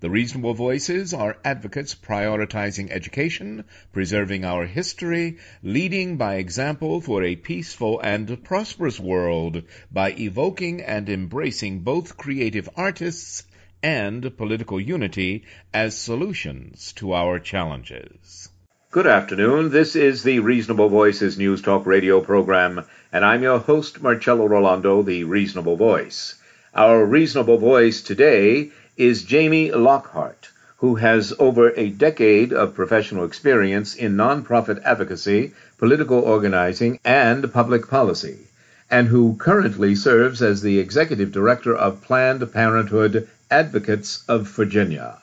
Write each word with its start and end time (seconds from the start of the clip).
The 0.00 0.10
reasonable 0.10 0.54
voices 0.54 1.12
are 1.12 1.38
advocates 1.44 1.92
prioritizing 1.92 2.88
education, 2.92 3.64
preserving 3.92 4.44
our 4.44 4.64
history, 4.64 5.38
leading 5.60 6.16
by 6.16 6.36
example 6.36 7.00
for 7.00 7.24
a 7.24 7.34
peaceful 7.34 7.98
and 7.98 8.44
prosperous 8.44 9.00
world 9.00 9.64
by 9.90 10.12
evoking 10.12 10.82
and 10.82 11.08
embracing 11.08 11.80
both 11.80 12.16
creative 12.16 12.68
artists 12.76 13.42
and 13.82 14.36
political 14.36 14.80
unity 14.80 15.42
as 15.74 15.96
solutions 15.98 16.92
to 16.92 17.12
our 17.12 17.40
challenges. 17.40 18.50
Good 18.92 19.08
afternoon. 19.08 19.70
This 19.70 19.96
is 19.96 20.22
the 20.22 20.38
Reasonable 20.38 20.88
Voices 20.90 21.38
News 21.38 21.60
Talk 21.60 21.86
radio 21.86 22.20
program, 22.20 22.84
and 23.12 23.24
I'm 23.24 23.42
your 23.42 23.58
host, 23.58 24.00
Marcello 24.00 24.46
Rollando, 24.46 25.04
the 25.04 25.24
Reasonable 25.24 25.76
Voice. 25.76 26.40
Our 26.72 27.04
Reasonable 27.04 27.58
Voice 27.58 28.00
today 28.00 28.70
is 28.98 29.22
Jamie 29.22 29.70
Lockhart, 29.70 30.48
who 30.78 30.96
has 30.96 31.32
over 31.38 31.70
a 31.76 31.88
decade 31.88 32.52
of 32.52 32.74
professional 32.74 33.24
experience 33.24 33.94
in 33.94 34.16
nonprofit 34.16 34.82
advocacy, 34.84 35.52
political 35.78 36.18
organizing, 36.18 36.98
and 37.04 37.52
public 37.52 37.88
policy, 37.88 38.48
and 38.90 39.06
who 39.06 39.36
currently 39.36 39.94
serves 39.94 40.42
as 40.42 40.62
the 40.62 40.80
executive 40.80 41.30
director 41.30 41.76
of 41.76 42.02
Planned 42.02 42.52
Parenthood 42.52 43.28
Advocates 43.48 44.24
of 44.26 44.48
Virginia. 44.48 45.18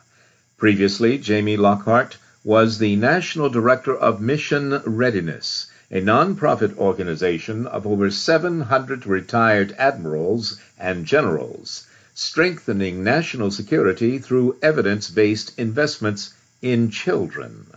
Previously, 0.55 1.17
Jamie 1.17 1.57
Lockhart 1.57 2.15
was 2.45 2.77
the 2.77 2.95
national 2.95 3.49
director 3.49 3.93
of 3.93 4.21
Mission 4.21 4.81
Readiness, 4.85 5.67
a 5.91 5.99
nonprofit 5.99 6.77
organization 6.77 7.67
of 7.67 7.85
over 7.85 8.09
700 8.09 9.05
retired 9.05 9.75
admirals 9.77 10.61
and 10.79 11.05
generals 11.05 11.85
strengthening 12.17 13.03
national 13.03 13.51
security 13.51 14.17
through 14.17 14.57
evidence 14.61 15.09
based 15.09 15.59
investments 15.59 16.33
in 16.61 16.89
children. 16.89 17.67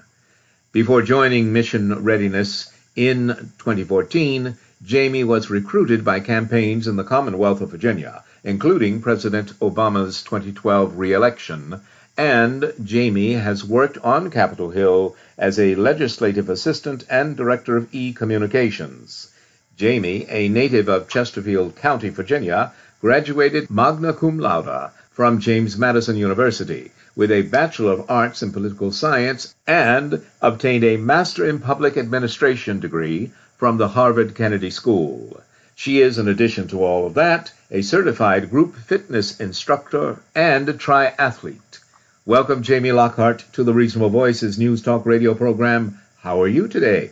Before 0.71 1.03
joining 1.03 1.53
Mission 1.53 2.04
Readiness 2.04 2.71
in 2.94 3.28
2014, 3.59 4.56
Jamie 4.84 5.25
was 5.25 5.50
recruited 5.50 6.04
by 6.04 6.21
campaigns 6.21 6.87
in 6.87 6.94
the 6.94 7.03
Commonwealth 7.03 7.60
of 7.60 7.72
Virginia, 7.72 8.22
including 8.44 9.03
President 9.03 9.59
Obama's 9.59 10.22
2012 10.22 10.97
reelection, 10.97 11.81
and 12.16 12.72
Jamie 12.84 13.32
has 13.32 13.65
worked 13.65 13.99
on 13.99 14.31
Capitol 14.31 14.70
Hill 14.70 15.16
as 15.37 15.59
a 15.59 15.75
legislative 15.75 16.49
assistant 16.49 17.05
and 17.10 17.37
director 17.37 17.76
of 17.76 17.93
e-communications. 17.93 19.31
Jamie, 19.76 20.26
a 20.28 20.49
native 20.49 20.88
of 20.88 21.09
Chesterfield 21.09 21.75
County, 21.75 22.09
Virginia, 22.09 22.72
graduated 23.01 23.71
magna 23.71 24.13
cum 24.13 24.39
laude 24.39 24.91
from 25.11 25.41
James 25.41 25.79
Madison 25.79 26.17
University 26.17 26.91
with 27.15 27.31
a 27.31 27.43
Bachelor 27.43 27.93
of 27.93 28.11
Arts 28.11 28.43
in 28.43 28.53
Political 28.53 28.93
Science 28.93 29.55
and 29.67 30.25
obtained 30.41 30.85
a 30.85 30.97
Master 30.97 31.49
in 31.49 31.59
Public 31.59 31.97
Administration 31.97 32.81
degree 32.81 33.31
from 33.57 33.77
the 33.77 33.89
Harvard 33.89 34.35
Kennedy 34.35 34.71
School. 34.71 35.41
She 35.75 36.01
is, 36.01 36.19
in 36.19 36.29
addition 36.29 36.67
to 36.69 36.83
all 36.83 37.07
of 37.07 37.15
that, 37.15 37.53
a 37.71 37.83
certified 37.83 38.51
group 38.51 38.75
fitness 38.75 39.41
instructor 39.41 40.21
and 40.35 40.69
a 40.69 40.75
triathlete. 40.75 41.81
Welcome, 42.27 42.63
Jamie 42.63 42.93
Lockhart, 42.93 43.45
to 43.53 43.65
the 43.65 43.73
Reasonable 43.73 44.11
Voices 44.11 44.59
News 44.59 44.83
Talk 44.83 45.07
radio 45.07 45.35
program. 45.35 46.01
How 46.21 46.43
are 46.43 46.49
you 46.49 46.67
today? 46.67 47.11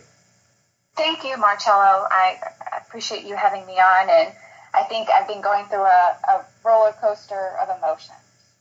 Thank 0.95 1.23
you, 1.23 1.37
Marcello. 1.37 2.07
I 2.09 2.39
appreciate 2.77 3.25
you 3.25 3.35
having 3.35 3.65
me 3.65 3.73
on 3.79 4.09
and 4.09 4.33
I 4.77 4.83
think 4.83 5.09
I've 5.09 5.27
been 5.27 5.41
going 5.41 5.65
through 5.65 5.85
a, 5.85 6.17
a 6.29 6.45
roller 6.63 6.91
coaster 7.01 7.57
of 7.59 7.75
emotions 7.79 8.19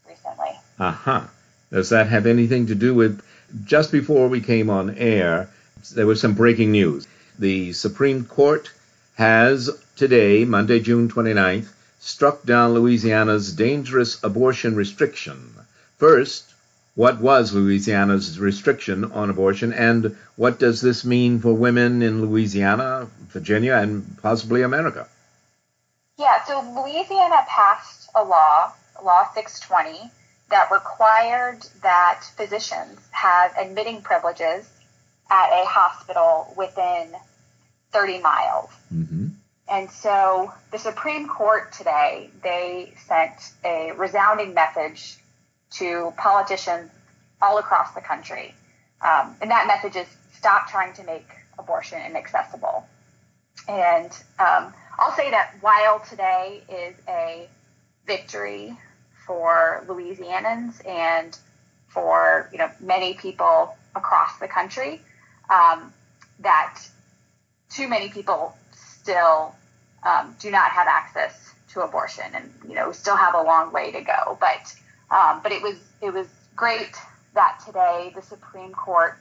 recently. 0.09 0.59
Uh 0.79 0.91
huh. 0.91 1.25
Does 1.71 1.91
that 1.91 2.07
have 2.09 2.25
anything 2.25 2.69
to 2.69 2.75
do 2.75 2.95
with 2.95 3.21
just 3.67 3.93
before 3.93 4.29
we 4.29 4.41
came 4.41 4.71
on 4.71 4.97
air? 4.97 5.51
There 5.95 6.07
was 6.07 6.23
some 6.23 6.33
breaking 6.33 6.73
news. 6.73 7.07
The 7.39 7.75
Supreme 7.75 8.25
Court 8.25 8.71
has 9.17 9.69
today, 9.95 10.47
Monday, 10.47 10.81
June 10.81 11.11
29th, 11.11 11.69
struck 12.01 12.45
down 12.45 12.73
Louisiana's 12.73 13.53
dangerous 13.53 14.25
abortion 14.25 14.75
restriction. 14.75 15.53
First, 15.99 16.45
what 16.95 17.21
was 17.21 17.53
Louisiana's 17.53 18.41
restriction 18.41 19.05
on 19.05 19.29
abortion, 19.29 19.75
and 19.75 20.17
what 20.37 20.59
does 20.59 20.81
this 20.81 21.05
mean 21.05 21.41
for 21.41 21.53
women 21.53 22.01
in 22.01 22.23
Louisiana, 22.23 23.07
Virginia, 23.29 23.75
and 23.75 24.17
possibly 24.23 24.63
America? 24.63 25.07
Yeah, 26.19 26.43
so 26.45 26.61
Louisiana 26.61 27.45
passed 27.49 28.09
a 28.15 28.25
law, 28.25 28.73
Law 29.05 29.29
620, 29.35 30.11
that 30.49 30.71
required 30.71 31.67
that 31.83 32.23
physicians 32.37 32.99
have 33.11 33.53
admitting 33.59 34.01
privileges 34.01 34.69
at 35.31 35.51
a 35.51 35.67
hospital 35.67 36.55
within 36.57 37.15
30 37.93 38.21
miles. 38.21 38.71
Mm-hmm. 38.95 39.29
And 39.69 39.91
so 39.91 40.53
the 40.71 40.79
Supreme 40.79 41.29
Court 41.29 41.73
today, 41.73 42.31
they 42.43 42.95
sent 43.07 43.53
a 43.65 43.93
resounding 43.93 44.55
message 44.55 45.17
to 45.73 46.15
politicians 46.17 46.91
all 47.43 47.59
across 47.59 47.93
the 47.93 48.01
country. 48.01 48.55
Um, 49.03 49.37
and 49.43 49.51
that 49.51 49.67
message 49.67 49.97
is 49.97 50.07
stop 50.33 50.69
trying 50.69 50.95
to 50.95 51.03
make 51.03 51.27
abortion 51.59 52.01
inaccessible. 52.07 52.87
And 53.69 54.13
um, 54.39 54.73
I'll 54.99 55.13
say 55.13 55.31
that 55.31 55.55
while 55.61 56.01
today 56.01 56.63
is 56.69 56.95
a 57.09 57.49
victory 58.07 58.77
for 59.27 59.85
Louisianans 59.87 60.87
and 60.87 61.37
for 61.89 62.49
you 62.53 62.59
know 62.59 62.71
many 62.81 63.15
people 63.15 63.77
across 63.95 64.39
the 64.39 64.49
country, 64.49 65.01
um, 65.51 65.93
that 66.41 66.79
too 67.71 67.89
many 67.89 68.09
people 68.09 68.57
still 68.73 69.55
um, 70.03 70.35
do 70.41 70.51
not 70.51 70.71
have 70.71 70.87
access 70.87 71.55
to 71.73 71.83
abortion, 71.83 72.25
and 72.35 72.51
you 72.67 72.75
know 72.75 72.93
still 72.93 73.17
have 73.17 73.35
a 73.35 73.43
long 73.43 73.73
way 73.73 73.93
to 73.93 74.01
go. 74.01 74.39
But 74.41 74.75
um, 75.11 75.41
but 75.43 75.53
it 75.53 75.63
was 75.63 75.77
it 76.01 76.13
was 76.13 76.29
great 76.55 76.97
that 77.35 77.61
today 77.67 78.13
the 78.15 78.23
Supreme 78.23 78.73
Court 78.73 79.19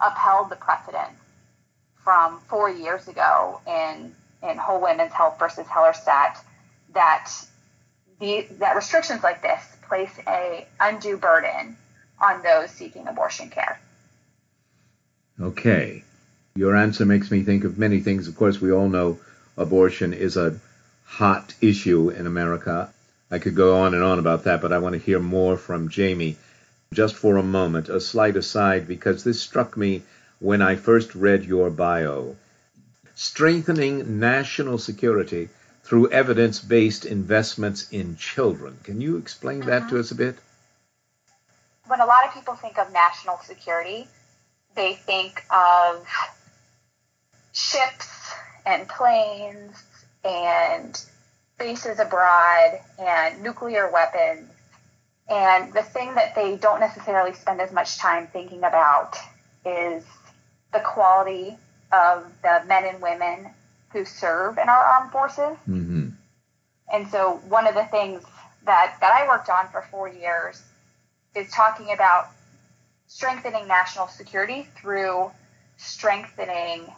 upheld 0.00 0.48
the 0.48 0.56
precedent 0.56 1.12
from 2.02 2.40
four 2.48 2.70
years 2.70 3.06
ago 3.06 3.60
in 3.66 4.14
in 4.42 4.56
Whole 4.56 4.80
Women's 4.80 5.12
Health 5.12 5.38
versus 5.38 5.66
Hellerstedt 5.66 6.36
that 6.94 7.30
the 8.20 8.46
that 8.58 8.76
restrictions 8.76 9.22
like 9.22 9.42
this 9.42 9.62
place 9.88 10.12
a 10.26 10.66
undue 10.78 11.16
burden 11.16 11.76
on 12.20 12.42
those 12.42 12.70
seeking 12.70 13.06
abortion 13.08 13.50
care. 13.50 13.80
Okay. 15.40 16.04
Your 16.54 16.76
answer 16.76 17.06
makes 17.06 17.30
me 17.30 17.42
think 17.42 17.64
of 17.64 17.78
many 17.78 18.00
things. 18.00 18.28
Of 18.28 18.36
course, 18.36 18.60
we 18.60 18.72
all 18.72 18.88
know 18.88 19.18
abortion 19.56 20.12
is 20.12 20.36
a 20.36 20.58
hot 21.04 21.54
issue 21.60 22.10
in 22.10 22.26
America. 22.26 22.92
I 23.30 23.38
could 23.38 23.54
go 23.54 23.78
on 23.80 23.94
and 23.94 24.02
on 24.02 24.18
about 24.18 24.44
that, 24.44 24.60
but 24.60 24.72
I 24.72 24.78
want 24.78 24.94
to 24.94 25.00
hear 25.00 25.20
more 25.20 25.56
from 25.56 25.88
Jamie. 25.88 26.36
Just 26.92 27.14
for 27.14 27.36
a 27.36 27.42
moment, 27.42 27.88
a 27.88 28.00
slight 28.00 28.36
aside, 28.36 28.88
because 28.88 29.22
this 29.22 29.40
struck 29.40 29.76
me 29.76 30.02
when 30.40 30.60
I 30.60 30.74
first 30.74 31.14
read 31.14 31.44
your 31.44 31.70
bio. 31.70 32.36
Strengthening 33.20 34.18
national 34.18 34.78
security 34.78 35.50
through 35.84 36.10
evidence 36.10 36.58
based 36.58 37.04
investments 37.04 37.90
in 37.90 38.16
children. 38.16 38.78
Can 38.82 39.02
you 39.02 39.18
explain 39.18 39.60
that 39.66 39.80
to 39.80 39.84
mm-hmm. 39.84 39.96
us 39.98 40.10
a 40.10 40.14
bit? 40.14 40.36
When 41.86 42.00
a 42.00 42.06
lot 42.06 42.26
of 42.26 42.32
people 42.32 42.54
think 42.54 42.78
of 42.78 42.90
national 42.94 43.36
security, 43.44 44.08
they 44.74 44.94
think 44.94 45.44
of 45.50 46.06
ships 47.52 48.08
and 48.64 48.88
planes 48.88 49.76
and 50.24 51.04
bases 51.58 52.00
abroad 52.00 52.80
and 52.98 53.42
nuclear 53.42 53.90
weapons. 53.92 54.48
And 55.28 55.74
the 55.74 55.82
thing 55.82 56.14
that 56.14 56.34
they 56.34 56.56
don't 56.56 56.80
necessarily 56.80 57.34
spend 57.34 57.60
as 57.60 57.70
much 57.70 57.98
time 57.98 58.28
thinking 58.28 58.64
about 58.64 59.18
is 59.66 60.04
the 60.72 60.80
quality 60.80 61.58
of 61.92 62.24
the 62.42 62.62
men 62.66 62.84
and 62.84 63.00
women 63.00 63.50
who 63.92 64.04
serve 64.04 64.58
in 64.58 64.68
our 64.68 64.84
armed 64.84 65.12
forces. 65.12 65.56
Mm-hmm. 65.68 66.10
And 66.92 67.08
so 67.08 67.40
one 67.48 67.66
of 67.66 67.74
the 67.74 67.84
things 67.84 68.22
that, 68.64 68.96
that 69.00 69.12
I 69.12 69.28
worked 69.28 69.48
on 69.48 69.68
for 69.68 69.82
four 69.90 70.08
years 70.08 70.62
is 71.34 71.50
talking 71.50 71.92
about 71.92 72.28
strengthening 73.06 73.66
national 73.66 74.08
security 74.08 74.66
through 74.80 75.30
strengthening 75.76 76.92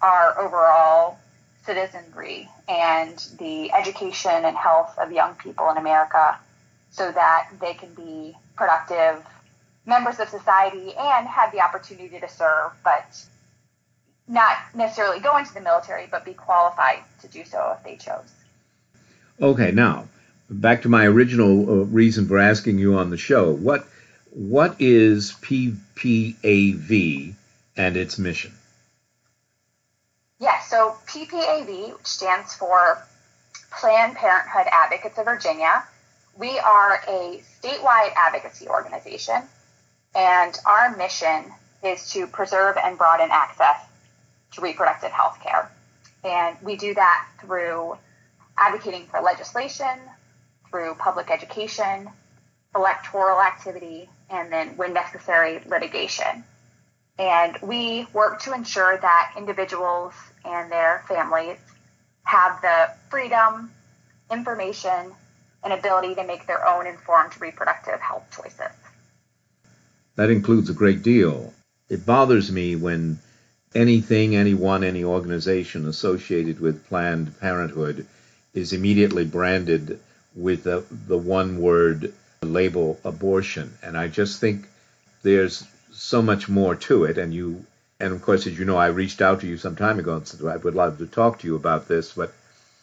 our 0.00 0.38
overall 0.38 1.18
citizenry 1.64 2.48
and 2.68 3.16
the 3.38 3.72
education 3.72 4.44
and 4.44 4.56
health 4.56 4.98
of 4.98 5.12
young 5.12 5.34
people 5.34 5.70
in 5.70 5.76
America 5.76 6.38
so 6.90 7.10
that 7.10 7.48
they 7.60 7.74
can 7.74 7.92
be 7.94 8.36
productive 8.56 9.24
members 9.86 10.18
of 10.20 10.28
society 10.28 10.94
and 10.98 11.26
have 11.26 11.52
the 11.52 11.60
opportunity 11.60 12.20
to 12.20 12.28
serve, 12.28 12.72
but 12.82 13.24
not 14.26 14.56
necessarily 14.74 15.20
go 15.20 15.36
into 15.36 15.52
the 15.52 15.60
military, 15.60 16.06
but 16.10 16.24
be 16.24 16.34
qualified 16.34 17.00
to 17.20 17.28
do 17.28 17.44
so 17.44 17.76
if 17.76 17.84
they 17.84 17.96
chose. 17.96 18.32
Okay, 19.40 19.72
now 19.72 20.08
back 20.48 20.82
to 20.82 20.88
my 20.88 21.04
original 21.06 21.68
uh, 21.68 21.84
reason 21.84 22.26
for 22.26 22.38
asking 22.38 22.78
you 22.78 22.96
on 22.96 23.10
the 23.10 23.16
show. 23.16 23.52
What 23.52 23.86
what 24.30 24.76
is 24.80 25.32
PPAV 25.42 27.34
and 27.76 27.96
its 27.96 28.18
mission? 28.18 28.52
Yeah, 30.40 30.60
so 30.60 30.96
PPAV, 31.06 31.96
which 31.96 32.06
stands 32.06 32.54
for 32.54 32.98
Planned 33.70 34.16
Parenthood 34.16 34.66
Advocates 34.72 35.18
of 35.18 35.24
Virginia, 35.24 35.84
we 36.36 36.58
are 36.58 37.00
a 37.08 37.42
statewide 37.62 38.12
advocacy 38.16 38.68
organization, 38.68 39.40
and 40.14 40.58
our 40.66 40.96
mission 40.96 41.52
is 41.84 42.10
to 42.12 42.26
preserve 42.26 42.76
and 42.76 42.98
broaden 42.98 43.28
access 43.30 43.76
to 44.54 44.60
reproductive 44.60 45.10
health 45.10 45.38
care. 45.42 45.70
And 46.24 46.56
we 46.62 46.76
do 46.76 46.94
that 46.94 47.28
through 47.40 47.98
advocating 48.56 49.06
for 49.06 49.20
legislation, 49.20 49.98
through 50.70 50.94
public 50.94 51.30
education, 51.30 52.08
electoral 52.74 53.40
activity, 53.40 54.08
and 54.30 54.52
then, 54.52 54.76
when 54.76 54.92
necessary, 54.92 55.60
litigation. 55.66 56.44
And 57.18 57.56
we 57.62 58.06
work 58.12 58.40
to 58.42 58.52
ensure 58.52 58.96
that 58.96 59.34
individuals 59.36 60.14
and 60.44 60.70
their 60.72 61.04
families 61.06 61.58
have 62.24 62.60
the 62.62 62.90
freedom, 63.10 63.70
information, 64.30 65.12
and 65.62 65.72
ability 65.72 66.14
to 66.16 66.24
make 66.24 66.46
their 66.46 66.66
own 66.66 66.86
informed 66.86 67.40
reproductive 67.40 68.00
health 68.00 68.24
choices. 68.34 68.74
That 70.16 70.30
includes 70.30 70.70
a 70.70 70.74
great 70.74 71.02
deal. 71.02 71.52
It 71.88 72.04
bothers 72.04 72.50
me 72.50 72.76
when 72.76 73.18
anything, 73.74 74.36
anyone, 74.36 74.84
any 74.84 75.04
organization 75.04 75.86
associated 75.86 76.60
with 76.60 76.86
Planned 76.88 77.38
Parenthood 77.40 78.06
is 78.52 78.72
immediately 78.72 79.24
branded 79.24 80.00
with 80.34 80.64
the, 80.64 80.84
the 80.90 81.18
one 81.18 81.58
word 81.60 82.12
label 82.42 82.98
abortion. 83.04 83.72
And 83.82 83.96
I 83.96 84.08
just 84.08 84.40
think 84.40 84.68
there's 85.22 85.64
so 85.92 86.22
much 86.22 86.48
more 86.48 86.76
to 86.76 87.04
it. 87.04 87.18
And 87.18 87.34
you, 87.34 87.64
and 87.98 88.12
of 88.12 88.22
course, 88.22 88.46
as 88.46 88.58
you 88.58 88.64
know, 88.64 88.76
I 88.76 88.88
reached 88.88 89.22
out 89.22 89.40
to 89.40 89.46
you 89.46 89.56
some 89.56 89.76
time 89.76 89.98
ago 89.98 90.16
and 90.16 90.26
said 90.26 90.44
I 90.46 90.56
would 90.56 90.74
love 90.74 90.98
to 90.98 91.06
talk 91.06 91.40
to 91.40 91.46
you 91.46 91.56
about 91.56 91.88
this, 91.88 92.12
but 92.12 92.32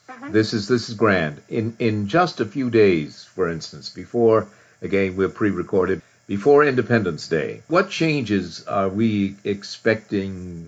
mm-hmm. 0.10 0.32
this 0.32 0.54
is 0.54 0.68
this 0.68 0.90
is 0.90 0.96
grand. 0.96 1.42
In 1.50 1.76
in 1.80 2.08
just 2.08 2.40
a 2.40 2.46
few 2.46 2.70
days, 2.70 3.24
for 3.24 3.50
instance, 3.50 3.90
before 3.90 4.48
again 4.82 5.16
we're 5.16 5.30
pre-recorded 5.30 6.02
before 6.32 6.64
Independence 6.64 7.28
Day, 7.28 7.62
what 7.68 7.90
changes 7.90 8.66
are 8.66 8.88
we 8.88 9.36
expecting 9.44 10.66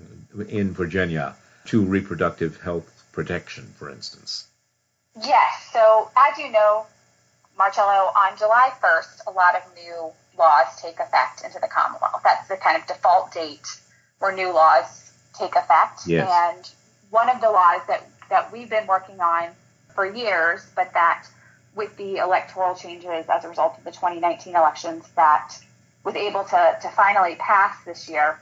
in 0.50 0.74
Virginia 0.74 1.38
to 1.68 1.82
reproductive 1.82 2.60
health 2.60 3.06
protection, 3.14 3.74
for 3.78 3.90
instance? 3.90 4.46
Yes. 5.24 5.70
So 5.72 6.12
as 6.18 6.38
you 6.38 6.52
know, 6.52 6.86
Marcello, 7.58 8.12
on 8.14 8.38
July 8.38 8.72
1st, 8.84 9.22
a 9.26 9.32
lot 9.32 9.56
of 9.56 9.62
new 9.74 10.12
laws 10.38 10.68
take 10.82 11.00
effect 11.00 11.46
into 11.46 11.60
the 11.62 11.70
Commonwealth. 11.70 12.20
That's 12.26 12.50
the 12.50 12.58
kind 12.58 12.76
of 12.76 12.86
default 12.86 13.32
date 13.34 13.66
where 14.20 14.36
new 14.36 14.52
laws 14.52 15.14
take 15.34 15.56
effect. 15.56 16.02
Yes. 16.06 16.30
And 16.30 16.70
one 17.10 17.30
of 17.30 17.40
the 17.40 17.50
laws 17.50 17.80
that, 17.88 18.06
that 18.30 18.52
we've 18.52 18.70
been 18.70 18.86
working 18.86 19.22
on 19.22 19.52
for 19.96 20.06
years, 20.06 20.60
but 20.76 20.92
that 20.94 21.26
with 21.76 21.96
the 21.98 22.18
electoral 22.18 22.76
changes 22.76 23.26
as 23.30 23.46
a 23.46 23.50
result 23.50 23.78
of 23.78 23.84
the 23.84 23.92
2019 23.92 24.56
elections 24.56 25.06
that 25.16 25.58
was 26.04 26.16
able 26.16 26.44
to, 26.44 26.78
to 26.82 26.90
finally 26.90 27.36
pass 27.36 27.76
this 27.86 28.10
year 28.10 28.40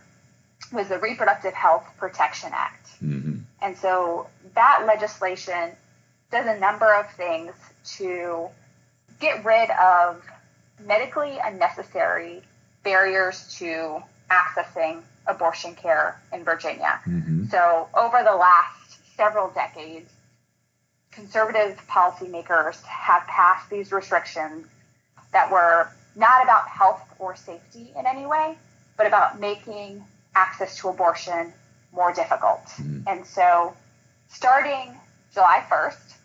was 0.73 0.87
the 0.87 0.99
Reproductive 0.99 1.53
Health 1.53 1.85
Protection 1.97 2.51
Act. 2.53 2.87
Mm-hmm. 3.01 3.39
And 3.61 3.77
so 3.77 4.27
that 4.55 4.83
legislation 4.85 5.71
does 6.31 6.45
a 6.47 6.59
number 6.59 6.93
of 6.93 7.11
things 7.13 7.53
to 7.97 8.47
get 9.19 9.43
rid 9.45 9.69
of 9.71 10.23
medically 10.85 11.37
unnecessary 11.43 12.41
barriers 12.83 13.55
to 13.59 14.01
accessing 14.29 15.01
abortion 15.27 15.75
care 15.75 16.19
in 16.33 16.43
Virginia. 16.43 16.99
Mm-hmm. 17.05 17.45
So, 17.45 17.87
over 17.93 18.23
the 18.23 18.35
last 18.35 18.97
several 19.15 19.49
decades, 19.49 20.09
conservative 21.11 21.81
policymakers 21.89 22.81
have 22.83 23.25
passed 23.27 23.69
these 23.69 23.91
restrictions 23.91 24.65
that 25.33 25.51
were 25.51 25.89
not 26.15 26.43
about 26.43 26.67
health 26.67 27.01
or 27.19 27.35
safety 27.35 27.91
in 27.97 28.05
any 28.05 28.25
way, 28.25 28.57
but 28.97 29.07
about 29.07 29.39
making 29.39 30.03
access 30.35 30.77
to 30.77 30.89
abortion 30.89 31.53
more 31.93 32.13
difficult. 32.13 32.63
Mm-hmm. 32.77 33.01
And 33.07 33.25
so, 33.25 33.73
starting 34.29 34.95
July 35.33 35.63
1st, 35.69 36.15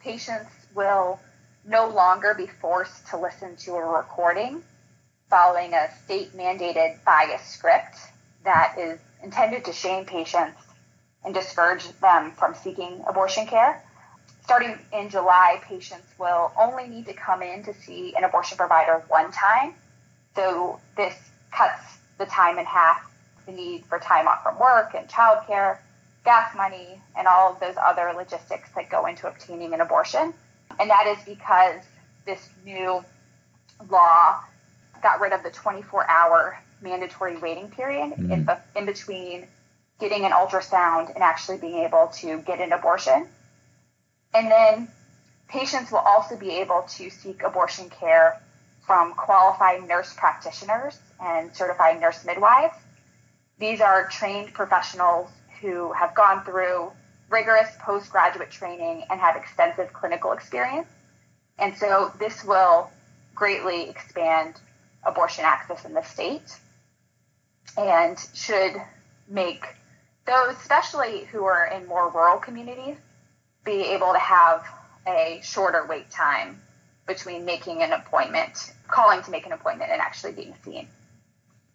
patients 0.00 0.50
will 0.74 1.20
no 1.64 1.88
longer 1.88 2.34
be 2.34 2.46
forced 2.46 3.06
to 3.08 3.16
listen 3.16 3.56
to 3.56 3.72
a 3.74 3.84
recording 3.84 4.62
following 5.28 5.72
a 5.74 5.88
state 6.04 6.36
mandated 6.36 7.02
bias 7.04 7.42
script 7.42 7.96
that 8.44 8.74
is 8.78 8.98
intended 9.22 9.64
to 9.64 9.72
shame 9.72 10.04
patients 10.04 10.60
and 11.24 11.34
discourage 11.34 11.86
them 12.00 12.32
from 12.32 12.54
seeking 12.54 13.02
abortion 13.06 13.46
care. 13.46 13.84
Starting 14.50 14.76
in 14.92 15.08
July, 15.08 15.60
patients 15.62 16.08
will 16.18 16.50
only 16.58 16.88
need 16.88 17.06
to 17.06 17.12
come 17.12 17.40
in 17.40 17.62
to 17.62 17.72
see 17.72 18.16
an 18.16 18.24
abortion 18.24 18.58
provider 18.58 19.00
one 19.06 19.30
time. 19.30 19.74
So 20.34 20.80
this 20.96 21.14
cuts 21.52 21.80
the 22.18 22.26
time 22.26 22.58
in 22.58 22.64
half, 22.64 23.00
the 23.46 23.52
need 23.52 23.84
for 23.84 24.00
time 24.00 24.26
off 24.26 24.42
from 24.42 24.58
work 24.58 24.94
and 24.96 25.08
childcare, 25.08 25.78
gas 26.24 26.52
money, 26.56 27.00
and 27.16 27.28
all 27.28 27.52
of 27.52 27.60
those 27.60 27.76
other 27.80 28.12
logistics 28.16 28.68
that 28.74 28.90
go 28.90 29.06
into 29.06 29.28
obtaining 29.28 29.72
an 29.72 29.82
abortion. 29.82 30.34
And 30.80 30.90
that 30.90 31.06
is 31.06 31.24
because 31.24 31.82
this 32.26 32.48
new 32.66 33.04
law 33.88 34.40
got 35.00 35.20
rid 35.20 35.32
of 35.32 35.44
the 35.44 35.50
24 35.50 36.10
hour 36.10 36.58
mandatory 36.82 37.36
waiting 37.36 37.68
period 37.68 38.14
mm-hmm. 38.14 38.32
in, 38.32 38.48
in 38.74 38.84
between 38.84 39.46
getting 40.00 40.24
an 40.24 40.32
ultrasound 40.32 41.14
and 41.14 41.22
actually 41.22 41.58
being 41.58 41.84
able 41.84 42.08
to 42.14 42.38
get 42.38 42.58
an 42.58 42.72
abortion. 42.72 43.28
And 44.32 44.50
then 44.50 44.88
patients 45.48 45.90
will 45.90 45.98
also 45.98 46.36
be 46.36 46.50
able 46.60 46.82
to 46.96 47.10
seek 47.10 47.42
abortion 47.42 47.90
care 47.90 48.40
from 48.86 49.14
qualified 49.14 49.86
nurse 49.86 50.12
practitioners 50.14 50.98
and 51.20 51.54
certified 51.54 52.00
nurse 52.00 52.24
midwives. 52.24 52.76
These 53.58 53.80
are 53.80 54.08
trained 54.08 54.54
professionals 54.54 55.30
who 55.60 55.92
have 55.92 56.14
gone 56.14 56.44
through 56.44 56.92
rigorous 57.28 57.68
postgraduate 57.80 58.50
training 58.50 59.04
and 59.10 59.20
have 59.20 59.36
extensive 59.36 59.92
clinical 59.92 60.32
experience. 60.32 60.88
And 61.58 61.76
so 61.76 62.12
this 62.18 62.44
will 62.44 62.90
greatly 63.34 63.88
expand 63.88 64.54
abortion 65.04 65.44
access 65.44 65.84
in 65.84 65.92
the 65.92 66.02
state 66.02 66.56
and 67.76 68.18
should 68.34 68.74
make 69.28 69.64
those, 70.26 70.56
especially 70.56 71.24
who 71.26 71.44
are 71.44 71.66
in 71.66 71.86
more 71.86 72.10
rural 72.10 72.38
communities, 72.38 72.96
be 73.64 73.82
able 73.92 74.12
to 74.12 74.18
have 74.18 74.64
a 75.06 75.40
shorter 75.42 75.86
wait 75.88 76.10
time 76.10 76.60
between 77.06 77.44
making 77.44 77.82
an 77.82 77.92
appointment, 77.92 78.72
calling 78.88 79.22
to 79.22 79.30
make 79.30 79.46
an 79.46 79.52
appointment, 79.52 79.90
and 79.90 80.00
actually 80.00 80.32
being 80.32 80.54
seen. 80.64 80.86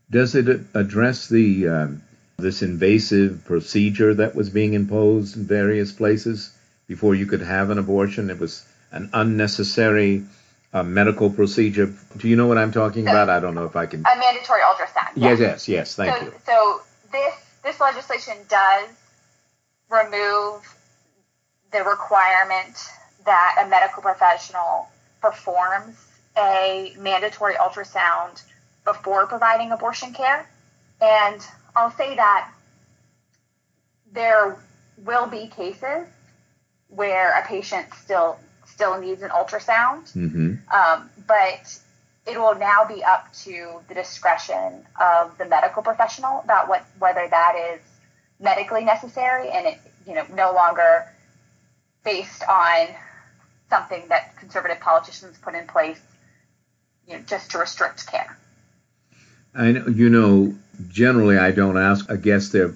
Does 0.10 0.36
it 0.36 0.62
address 0.74 1.28
the 1.28 1.68
um, 1.68 2.02
this 2.38 2.62
invasive 2.62 3.46
procedure 3.46 4.14
that 4.16 4.36
was 4.36 4.50
being 4.50 4.74
imposed 4.74 5.38
in 5.38 5.46
various 5.46 5.92
places 5.92 6.52
before 6.88 7.16
you 7.16 7.26
could 7.26 7.42
have 7.42 7.70
an 7.70 7.78
abortion. 7.78 8.30
It 8.30 8.40
was 8.40 8.66
an 8.92 9.10
unnecessary 9.14 10.24
uh, 10.74 10.84
medical 10.84 11.30
procedure. 11.30 11.94
Do 12.18 12.28
you 12.28 12.36
know 12.36 12.48
what 12.48 12.58
I'm 12.58 12.72
talking 12.72 13.08
about? 13.08 13.30
I 13.30 13.40
don't 13.40 13.56
know 13.56 13.66
if 13.66 13.76
I 13.76 13.86
can. 13.86 14.02
A 14.02 14.20
mandatory 14.20 14.62
ultrasound. 14.62 15.12
Yes, 15.16 15.40
yes, 15.40 15.68
yes. 15.68 15.96
Thank 15.96 16.16
so, 16.16 16.24
you. 16.26 16.34
So 16.46 16.82
this 17.12 17.34
this 17.64 17.80
legislation 17.80 18.36
does 18.50 18.90
remove 19.90 20.76
the 21.72 21.84
requirement 21.84 22.78
that 23.26 23.64
a 23.66 23.70
medical 23.70 24.02
professional 24.02 24.88
performs 25.22 25.96
a 26.38 26.94
mandatory 27.00 27.56
ultrasound 27.56 28.44
before 28.84 29.26
providing 29.26 29.72
abortion 29.72 30.14
care. 30.14 30.48
And 31.02 31.42
I'll 31.76 31.92
say 31.92 32.16
that 32.16 32.52
there 34.12 34.58
will 35.04 35.28
be 35.28 35.48
cases 35.48 36.08
where 36.90 37.32
a 37.40 37.46
patient 37.48 37.88
still 38.04 38.38
still 38.66 39.00
needs 39.00 39.22
an 39.22 39.30
ultrasound, 39.30 40.12
Mm-hmm. 40.14 40.56
um, 40.76 41.10
but 41.28 41.80
it 42.28 42.38
will 42.38 42.56
now 42.56 42.86
be 42.86 43.04
up 43.04 43.32
to 43.44 43.80
the 43.88 43.94
discretion 43.94 44.86
of 45.00 45.38
the 45.38 45.46
medical 45.46 45.82
professional 45.84 46.42
about 46.42 46.68
what 46.68 46.86
whether 47.00 47.28
that 47.30 47.56
is 47.74 47.82
medically 48.40 48.84
necessary 48.84 49.50
and 49.50 49.68
it 49.68 49.80
you 50.08 50.14
know 50.14 50.26
no 50.34 50.54
longer 50.54 51.06
based 52.06 52.44
on 52.48 52.88
something 53.70 54.04
that 54.08 54.38
conservative 54.38 54.80
politicians 54.80 55.38
put 55.42 55.56
in 55.56 55.68
place 55.68 56.00
you 57.08 57.16
know 57.16 57.24
just 57.28 57.52
to 57.52 57.58
restrict 57.58 58.08
care. 58.08 58.38
I 59.54 59.72
know, 59.72 59.88
you 59.88 60.10
know, 60.10 60.56
generally 60.90 61.38
I 61.38 61.52
don't 61.52 61.78
ask 61.78 62.10
a 62.10 62.18
guest 62.18 62.52
their 62.52 62.74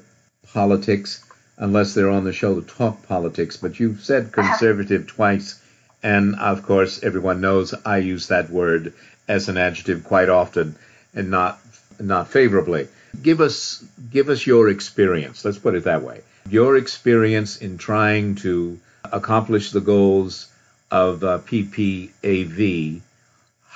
politics 0.54 1.24
unless 1.58 1.94
they're 1.94 2.10
on 2.10 2.24
the 2.24 2.34
show 2.34 2.60
to 2.60 2.66
talk 2.66 3.06
politics, 3.08 3.58
but 3.58 3.80
you've 3.80 4.02
said 4.02 4.32
conservative 4.42 5.08
twice, 5.08 5.62
and 6.02 6.36
of 6.36 6.64
course 6.64 7.04
everyone 7.04 7.42
knows 7.42 7.74
I 7.86 7.98
use 7.98 8.28
that 8.28 8.50
word 8.50 8.94
as 9.28 9.50
an 9.50 9.58
adjective 9.58 10.04
quite 10.04 10.30
often 10.30 10.76
and 11.14 11.30
not 11.30 11.60
not 12.00 12.30
favorably. 12.30 12.88
Give 13.22 13.42
us 13.42 13.84
give 14.12 14.30
us 14.30 14.46
your 14.46 14.70
experience. 14.70 15.44
Let's 15.44 15.58
put 15.58 15.76
it 15.76 15.84
that 15.84 16.04
way. 16.04 16.22
Your 16.50 16.78
experience 16.78 17.58
in 17.58 17.78
trying 17.78 18.36
to 18.36 18.80
accomplish 19.12 19.72
the 19.72 19.82
goals 19.82 20.52
of 20.92 21.24
uh, 21.24 21.40
PPAV 21.40 23.02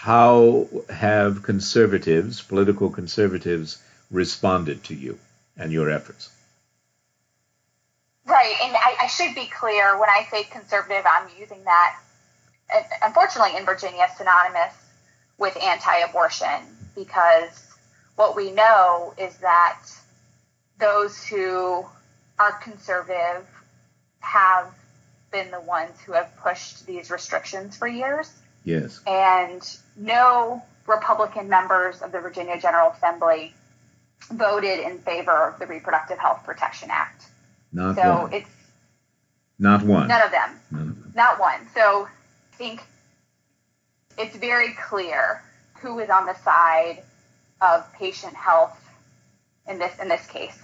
how 0.04 0.68
have 0.90 1.44
conservatives, 1.44 2.42
political 2.42 2.90
conservatives, 2.90 3.82
responded 4.12 4.84
to 4.84 4.94
you 4.94 5.18
and 5.56 5.72
your 5.72 5.90
efforts? 5.90 6.30
Right, 8.26 8.54
and 8.64 8.76
I, 8.76 8.98
I 9.04 9.08
should 9.08 9.34
be 9.34 9.46
clear 9.46 9.98
when 9.98 10.10
I 10.10 10.28
say 10.30 10.44
conservative, 10.44 11.06
I'm 11.10 11.30
using 11.40 11.64
that, 11.64 12.00
unfortunately, 13.02 13.56
in 13.56 13.64
Virginia, 13.64 14.08
synonymous 14.18 14.74
with 15.38 15.56
anti 15.56 16.00
abortion, 16.00 16.60
because 16.96 17.72
what 18.18 18.36
we 18.36 18.52
know 18.52 19.14
is 19.18 19.38
that 19.38 19.84
those 20.80 21.24
who 21.24 21.86
are 22.40 22.52
conservative 22.62 23.48
have 24.20 24.68
been 25.34 25.52
the 25.52 25.60
ones 25.60 25.92
who 26.06 26.14
have 26.14 26.34
pushed 26.38 26.86
these 26.86 27.12
restrictions 27.12 27.76
for 27.76 27.88
years. 27.88 28.32
Yes. 28.64 29.02
And 29.06 29.62
no 29.98 30.64
Republican 30.88 31.50
members 31.50 32.02
of 32.02 32.14
the 32.14 32.22
Virginia 32.22 32.58
General 32.62 32.92
Assembly 32.92 33.54
voted 34.32 34.80
in 34.80 35.00
favor 35.00 35.50
of 35.50 35.60
the 35.60 35.68
Reproductive 35.68 36.18
Health 36.18 36.44
Protection 36.46 36.90
Act. 36.92 37.26
Not 37.74 37.96
so 37.96 38.22
one. 38.22 38.34
it's 38.34 38.50
Not 39.60 39.84
one. 39.84 40.08
none 40.08 40.22
of 40.22 40.32
them. 40.32 40.60
None 40.72 40.82
of 40.90 41.04
them. 41.04 41.14
Not 41.16 41.40
one. 41.40 41.68
So 41.74 42.08
I 42.08 42.56
think 42.56 42.82
it's 44.18 44.36
very 44.38 44.74
clear 44.88 45.42
who 45.82 46.00
is 46.00 46.10
on 46.10 46.26
the 46.26 46.36
side 46.36 47.04
of 47.60 47.92
patient 47.94 48.36
health 48.36 48.80
in 49.68 49.80
this 49.80 49.98
in 50.00 50.08
this 50.08 50.26
case. 50.28 50.58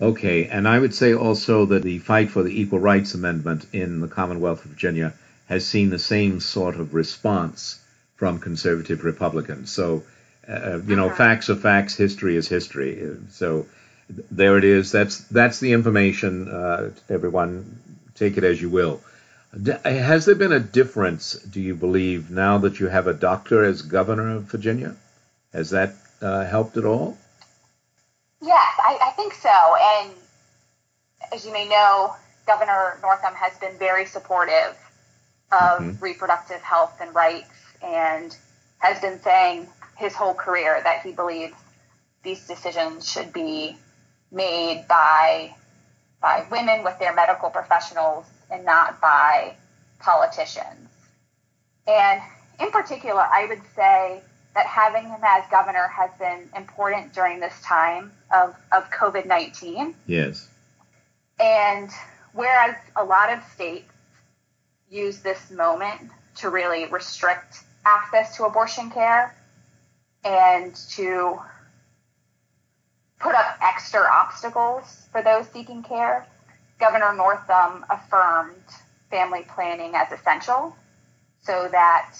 Okay, 0.00 0.44
and 0.46 0.68
I 0.68 0.78
would 0.78 0.94
say 0.94 1.14
also 1.14 1.64
that 1.66 1.82
the 1.82 1.98
fight 1.98 2.30
for 2.30 2.42
the 2.42 2.60
Equal 2.60 2.80
Rights 2.80 3.14
Amendment 3.14 3.66
in 3.72 4.00
the 4.00 4.08
Commonwealth 4.08 4.64
of 4.64 4.70
Virginia 4.72 5.14
has 5.46 5.64
seen 5.64 5.88
the 5.90 5.98
same 5.98 6.40
sort 6.40 6.76
of 6.76 6.92
response 6.94 7.78
from 8.16 8.38
conservative 8.38 9.04
Republicans. 9.04 9.70
So, 9.70 10.02
uh, 10.48 10.80
you 10.86 10.96
know, 10.96 11.06
Uh-huh. 11.06 11.16
facts 11.16 11.48
are 11.48 11.56
facts, 11.56 11.96
history 11.96 12.36
is 12.36 12.48
history. 12.48 13.02
Uh, 13.02 13.14
So, 13.30 13.66
there 14.30 14.58
it 14.58 14.64
is. 14.64 14.92
That's 14.92 15.18
that's 15.30 15.60
the 15.60 15.72
information. 15.72 16.48
Uh, 16.48 16.90
everyone, 17.08 17.78
take 18.14 18.36
it 18.36 18.44
as 18.44 18.60
you 18.60 18.68
will. 18.68 19.00
D- 19.60 19.72
has 19.84 20.26
there 20.26 20.34
been 20.34 20.52
a 20.52 20.60
difference, 20.60 21.32
do 21.34 21.60
you 21.60 21.74
believe, 21.74 22.30
now 22.30 22.58
that 22.58 22.78
you 22.80 22.88
have 22.88 23.06
a 23.06 23.14
doctor 23.14 23.64
as 23.64 23.80
governor 23.82 24.36
of 24.36 24.44
Virginia? 24.44 24.94
Has 25.54 25.70
that 25.70 25.94
uh, 26.20 26.44
helped 26.44 26.76
at 26.76 26.84
all? 26.84 27.16
Yes, 28.40 28.74
I, 28.78 28.98
I 29.02 29.10
think 29.12 29.34
so. 29.34 29.48
And 29.50 30.12
as 31.32 31.44
you 31.46 31.52
may 31.52 31.68
know, 31.68 32.14
Governor 32.46 32.98
Northam 33.02 33.34
has 33.34 33.56
been 33.58 33.78
very 33.78 34.06
supportive 34.06 34.76
of 35.52 35.80
Mhm. 35.80 36.02
reproductive 36.02 36.62
health 36.62 37.00
and 37.00 37.14
rights 37.14 37.50
and 37.82 38.36
has 38.78 39.00
been 39.00 39.20
saying 39.22 39.68
his 39.96 40.14
whole 40.14 40.34
career 40.34 40.80
that 40.82 41.02
he 41.02 41.12
believes 41.12 41.54
these 42.22 42.46
decisions 42.46 43.10
should 43.10 43.32
be 43.32 43.78
made 44.30 44.86
by 44.88 45.54
by 46.20 46.44
women 46.50 46.82
with 46.82 46.98
their 46.98 47.12
medical 47.12 47.50
professionals 47.50 48.26
and 48.50 48.64
not 48.64 49.00
by 49.00 49.54
politicians. 50.00 50.90
And 51.86 52.22
in 52.58 52.70
particular, 52.72 53.20
I 53.22 53.46
would 53.46 53.62
say 53.76 54.22
that 54.56 54.64
having 54.64 55.02
him 55.04 55.20
as 55.22 55.44
governor 55.50 55.86
has 55.86 56.10
been 56.18 56.48
important 56.56 57.12
during 57.12 57.40
this 57.40 57.60
time 57.60 58.10
of, 58.34 58.56
of 58.72 58.90
COVID 58.90 59.26
19. 59.26 59.94
Yes. 60.06 60.48
And 61.38 61.90
whereas 62.32 62.74
a 62.96 63.04
lot 63.04 63.30
of 63.30 63.44
states 63.52 63.92
use 64.90 65.20
this 65.20 65.50
moment 65.50 66.10
to 66.36 66.48
really 66.48 66.86
restrict 66.86 67.58
access 67.84 68.34
to 68.38 68.44
abortion 68.44 68.90
care 68.90 69.36
and 70.24 70.74
to 70.90 71.38
put 73.20 73.34
up 73.34 73.58
extra 73.62 74.08
obstacles 74.10 75.06
for 75.12 75.22
those 75.22 75.46
seeking 75.48 75.82
care, 75.82 76.26
Governor 76.80 77.14
Northam 77.14 77.84
affirmed 77.90 78.64
family 79.10 79.44
planning 79.54 79.94
as 79.94 80.10
essential 80.12 80.74
so 81.42 81.68
that 81.70 82.14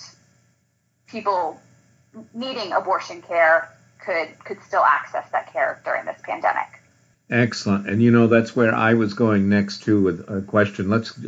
people 1.07 1.59
needing 2.35 2.73
abortion 2.73 3.23
care 3.23 3.71
could 3.99 4.29
could 4.45 4.63
still 4.63 4.85
access 4.85 5.29
that 5.31 5.53
care 5.53 5.81
during 5.85 6.05
this 6.05 6.21
pandemic. 6.23 6.81
Excellent. 7.31 7.89
And 7.89 8.01
you 8.03 8.11
know, 8.13 8.29
that's 8.29 8.55
where 8.55 8.75
I 8.75 8.95
was 8.95 9.15
going 9.15 9.49
next 9.49 9.83
to 9.85 10.01
with 10.01 10.31
a 10.31 10.43
question. 10.43 10.89
Let's, 10.89 11.19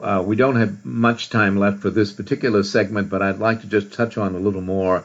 uh, 0.00 0.22
we 0.26 0.34
don't 0.34 0.56
have 0.56 0.84
much 0.84 1.28
time 1.28 1.58
left 1.58 1.80
for 1.80 1.90
this 1.90 2.10
particular 2.10 2.62
segment, 2.62 3.10
but 3.10 3.20
I'd 3.20 3.38
like 3.38 3.60
to 3.60 3.66
just 3.66 3.92
touch 3.92 4.16
on 4.16 4.34
a 4.34 4.38
little 4.38 4.62
more, 4.62 5.04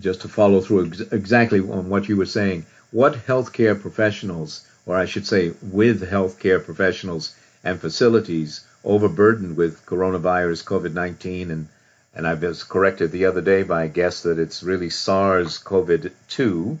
just 0.00 0.22
to 0.22 0.28
follow 0.28 0.62
through 0.62 0.86
ex- 0.86 1.00
exactly 1.12 1.60
on 1.60 1.90
what 1.90 2.08
you 2.08 2.16
were 2.16 2.24
saying. 2.24 2.64
What 2.90 3.26
healthcare 3.26 3.78
professionals, 3.78 4.66
or 4.86 4.96
I 4.96 5.04
should 5.04 5.26
say, 5.26 5.52
with 5.60 6.10
healthcare 6.10 6.64
professionals 6.64 7.34
and 7.62 7.78
facilities 7.78 8.64
overburdened 8.82 9.58
with 9.58 9.84
coronavirus, 9.84 10.64
COVID 10.64 10.94
19, 10.94 11.50
and 11.50 11.68
and 12.16 12.26
I 12.26 12.34
was 12.34 12.64
corrected 12.64 13.12
the 13.12 13.26
other 13.26 13.40
day 13.40 13.62
by 13.62 13.84
a 13.84 13.88
guest 13.88 14.24
that 14.24 14.40
it's 14.40 14.64
really 14.64 14.90
SARS 14.90 15.58
CoV 15.58 16.10
2, 16.28 16.78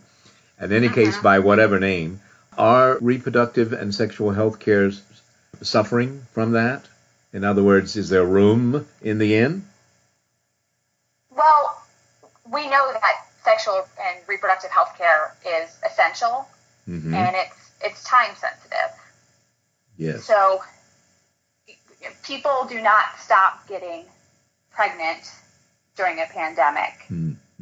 in 0.62 0.72
any 0.72 0.88
case, 0.88 1.16
by 1.18 1.38
whatever 1.38 1.78
name. 1.78 2.20
Are 2.58 2.98
reproductive 3.00 3.72
and 3.72 3.94
sexual 3.94 4.32
health 4.32 4.58
care 4.58 4.90
suffering 5.62 6.26
from 6.32 6.52
that? 6.52 6.86
In 7.32 7.44
other 7.44 7.62
words, 7.62 7.96
is 7.96 8.08
there 8.08 8.24
room 8.24 8.86
in 9.02 9.18
the 9.18 9.36
inn? 9.36 9.66
Well, 11.30 11.82
we 12.50 12.68
know 12.68 12.92
that 12.92 13.26
sexual 13.44 13.86
and 14.02 14.18
reproductive 14.26 14.70
health 14.70 14.96
care 14.96 15.34
is 15.46 15.70
essential 15.84 16.48
Mm-hmm. 16.88 17.14
and 17.14 17.34
it's 17.34 17.70
it's 17.82 18.04
time 18.04 18.34
sensitive. 18.36 18.94
Yes. 19.96 20.24
So 20.24 20.62
people 22.22 22.66
do 22.68 22.80
not 22.80 23.18
stop 23.18 23.66
getting 23.68 24.04
pregnant 24.76 25.32
during 25.96 26.20
a 26.20 26.26
pandemic 26.26 26.92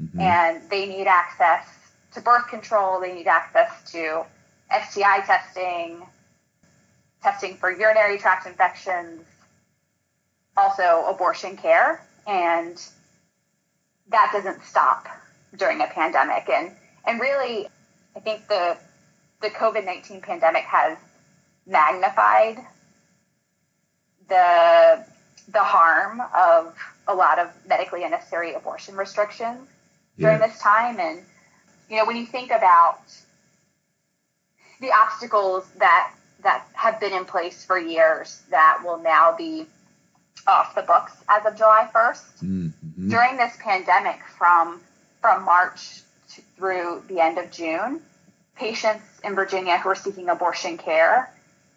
Mm-hmm. 0.00 0.20
and 0.20 0.70
they 0.70 0.86
need 0.86 1.06
access 1.06 1.64
to 2.12 2.20
birth 2.20 2.48
control, 2.48 3.00
they 3.00 3.14
need 3.14 3.28
access 3.28 3.92
to 3.92 4.24
STI 4.70 5.20
testing, 5.20 6.02
testing 7.22 7.56
for 7.56 7.70
urinary 7.70 8.18
tract 8.18 8.46
infections, 8.46 9.22
also 10.56 11.04
abortion 11.08 11.56
care, 11.56 12.04
and 12.26 12.76
that 14.08 14.30
doesn't 14.32 14.64
stop 14.64 15.06
during 15.56 15.80
a 15.80 15.86
pandemic. 15.86 16.48
And 16.48 16.72
and 17.06 17.20
really, 17.20 17.68
I 18.16 18.20
think 18.20 18.48
the 18.48 18.76
the 19.42 19.50
COVID 19.50 19.84
19 19.84 20.22
pandemic 20.22 20.64
has 20.64 20.98
magnified 21.66 22.58
the, 24.28 25.04
the 25.48 25.60
harm 25.60 26.22
of 26.36 26.74
a 27.06 27.14
lot 27.14 27.38
of 27.38 27.50
medically 27.66 28.04
unnecessary 28.04 28.54
abortion 28.54 28.96
restrictions 28.96 29.68
during 30.18 30.38
this 30.38 30.58
time. 30.58 30.98
And, 30.98 31.20
you 31.90 31.96
know, 31.96 32.06
when 32.06 32.16
you 32.16 32.26
think 32.26 32.50
about 32.50 33.00
the 34.80 34.90
obstacles 34.92 35.66
that 35.78 36.12
that 36.42 36.66
have 36.74 37.00
been 37.00 37.12
in 37.12 37.24
place 37.24 37.64
for 37.64 37.78
years 37.78 38.42
that 38.50 38.80
will 38.84 38.98
now 38.98 39.34
be 39.36 39.66
off 40.46 40.74
the 40.74 40.82
books 40.82 41.12
as 41.28 41.44
of 41.46 41.56
July 41.56 41.88
1st. 41.94 42.42
Mm-hmm. 42.42 43.08
During 43.08 43.36
this 43.36 43.56
pandemic, 43.58 44.20
from 44.38 44.80
from 45.20 45.44
March 45.44 46.02
to, 46.34 46.42
through 46.56 47.02
the 47.08 47.20
end 47.20 47.38
of 47.38 47.50
June, 47.50 48.00
patients 48.56 49.04
in 49.22 49.34
Virginia 49.34 49.78
who 49.78 49.88
are 49.88 49.94
seeking 49.94 50.28
abortion 50.28 50.76
care 50.76 51.32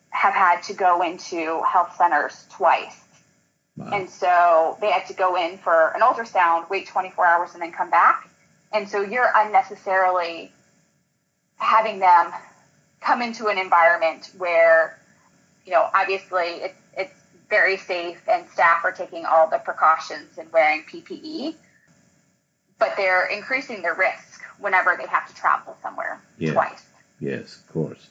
have 0.10 0.34
had 0.34 0.62
to 0.64 0.74
go 0.74 1.02
into 1.02 1.62
health 1.64 1.96
centers 1.98 2.46
twice. 2.50 3.00
Wow. 3.78 3.92
And 3.94 4.10
so 4.10 4.78
they 4.82 4.92
had 4.92 5.06
to 5.08 5.14
go 5.14 5.36
in 5.36 5.58
for 5.60 5.90
an 5.96 6.02
ultrasound, 6.02 6.70
wait 6.70 6.88
24 6.88 7.26
hours, 7.26 7.54
and 7.54 7.62
then 7.62 7.72
come 7.72 7.90
back. 7.90 8.30
And 8.74 8.90
so 8.90 9.02
you're 9.02 9.32
unnecessarily 9.36 10.52
having 11.58 12.00
them 12.00 12.32
come 13.02 13.22
into 13.22 13.48
an 13.48 13.58
environment 13.58 14.32
where, 14.38 15.00
you 15.66 15.72
know, 15.72 15.88
obviously 15.94 16.46
it's, 16.46 16.80
it's 16.98 17.14
very 17.50 17.78
safe 17.78 18.22
and 18.28 18.50
staff 18.50 18.84
are 18.84 18.92
taking 18.92 19.26
all 19.26 19.48
the 19.48 19.60
precautions 19.60 20.38
and 20.38 20.52
wearing 20.52 20.84
PPE, 20.84 21.56
but 22.80 22.94
they're 22.98 23.28
increasing 23.28 23.82
their 23.82 23.96
risk 23.96 24.42
whenever 24.60 24.98
they 25.00 25.08
have 25.08 25.28
to 25.28 25.36
travel 25.36 25.78
somewhere 25.82 26.20
yes. 26.38 26.54
twice. 26.54 26.84
Yes, 27.20 27.58
of 27.58 27.74
course. 27.74 28.10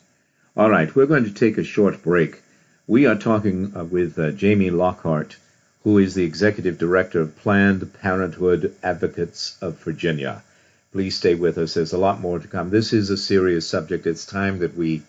All 0.57 0.71
right, 0.71 0.95
we're 0.95 1.07
going 1.07 1.25
to 1.25 1.33
take 1.33 1.59
a 1.59 1.65
short 1.65 2.03
break. 2.03 2.41
We 2.87 3.07
are 3.07 3.17
talking 3.17 3.77
uh, 3.77 3.85
with 3.85 4.19
uh, 4.19 4.31
Jamie 4.31 4.71
Lockhart, 4.71 5.37
who 5.87 5.99
is 5.99 6.17
the 6.17 6.25
Executive 6.25 6.79
Director 6.79 7.21
of 7.21 7.39
Planned 7.39 7.93
Parenthood 8.03 8.75
Advocates 8.83 9.57
of 9.63 9.79
Virginia. 9.85 10.43
Please 10.91 11.17
stay 11.17 11.37
with 11.37 11.59
us. 11.59 11.75
There's 11.75 11.93
a 11.93 11.97
lot 11.99 12.21
more 12.21 12.41
to 12.41 12.49
come. 12.49 12.71
This 12.71 12.93
is 12.93 13.09
a 13.09 13.17
serious 13.17 13.69
subject. 13.69 14.05
It's 14.05 14.27
time 14.27 14.59
that 14.59 14.77
we 14.77 15.05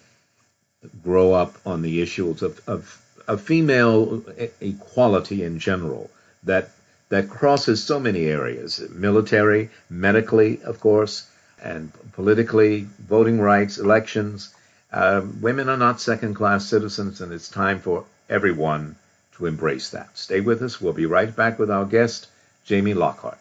grow 1.04 1.34
up 1.34 1.56
on 1.66 1.82
the 1.82 2.00
issues 2.00 2.44
of, 2.44 2.62
of, 2.68 3.02
of 3.28 3.42
female 3.42 4.24
equality 4.62 5.44
in 5.44 5.58
general 5.58 6.12
that 6.44 6.70
that 7.10 7.28
crosses 7.28 7.84
so 7.84 8.00
many 8.00 8.28
areas 8.28 8.80
military, 8.92 9.72
medically, 9.90 10.62
of 10.62 10.80
course, 10.80 11.28
and 11.60 11.92
politically, 12.12 12.88
voting 13.00 13.42
rights, 13.42 13.80
elections. 13.80 14.54
Uh, 14.94 15.22
women 15.42 15.70
are 15.70 15.78
not 15.78 16.00
second 16.00 16.36
class 16.36 16.68
citizens, 16.68 17.20
and 17.20 17.34
it's 17.34 17.50
time 17.50 17.80
for 17.80 18.06
everyone 18.30 18.96
to 19.38 19.46
embrace 19.46 19.90
that. 19.92 20.18
Stay 20.18 20.42
with 20.42 20.62
us. 20.62 20.80
We'll 20.82 20.94
be 20.94 21.06
right 21.06 21.34
back 21.36 21.58
with 21.58 21.72
our 21.72 21.86
guest, 21.86 22.28
Jamie 22.66 22.94
Lockhart. 22.94 23.40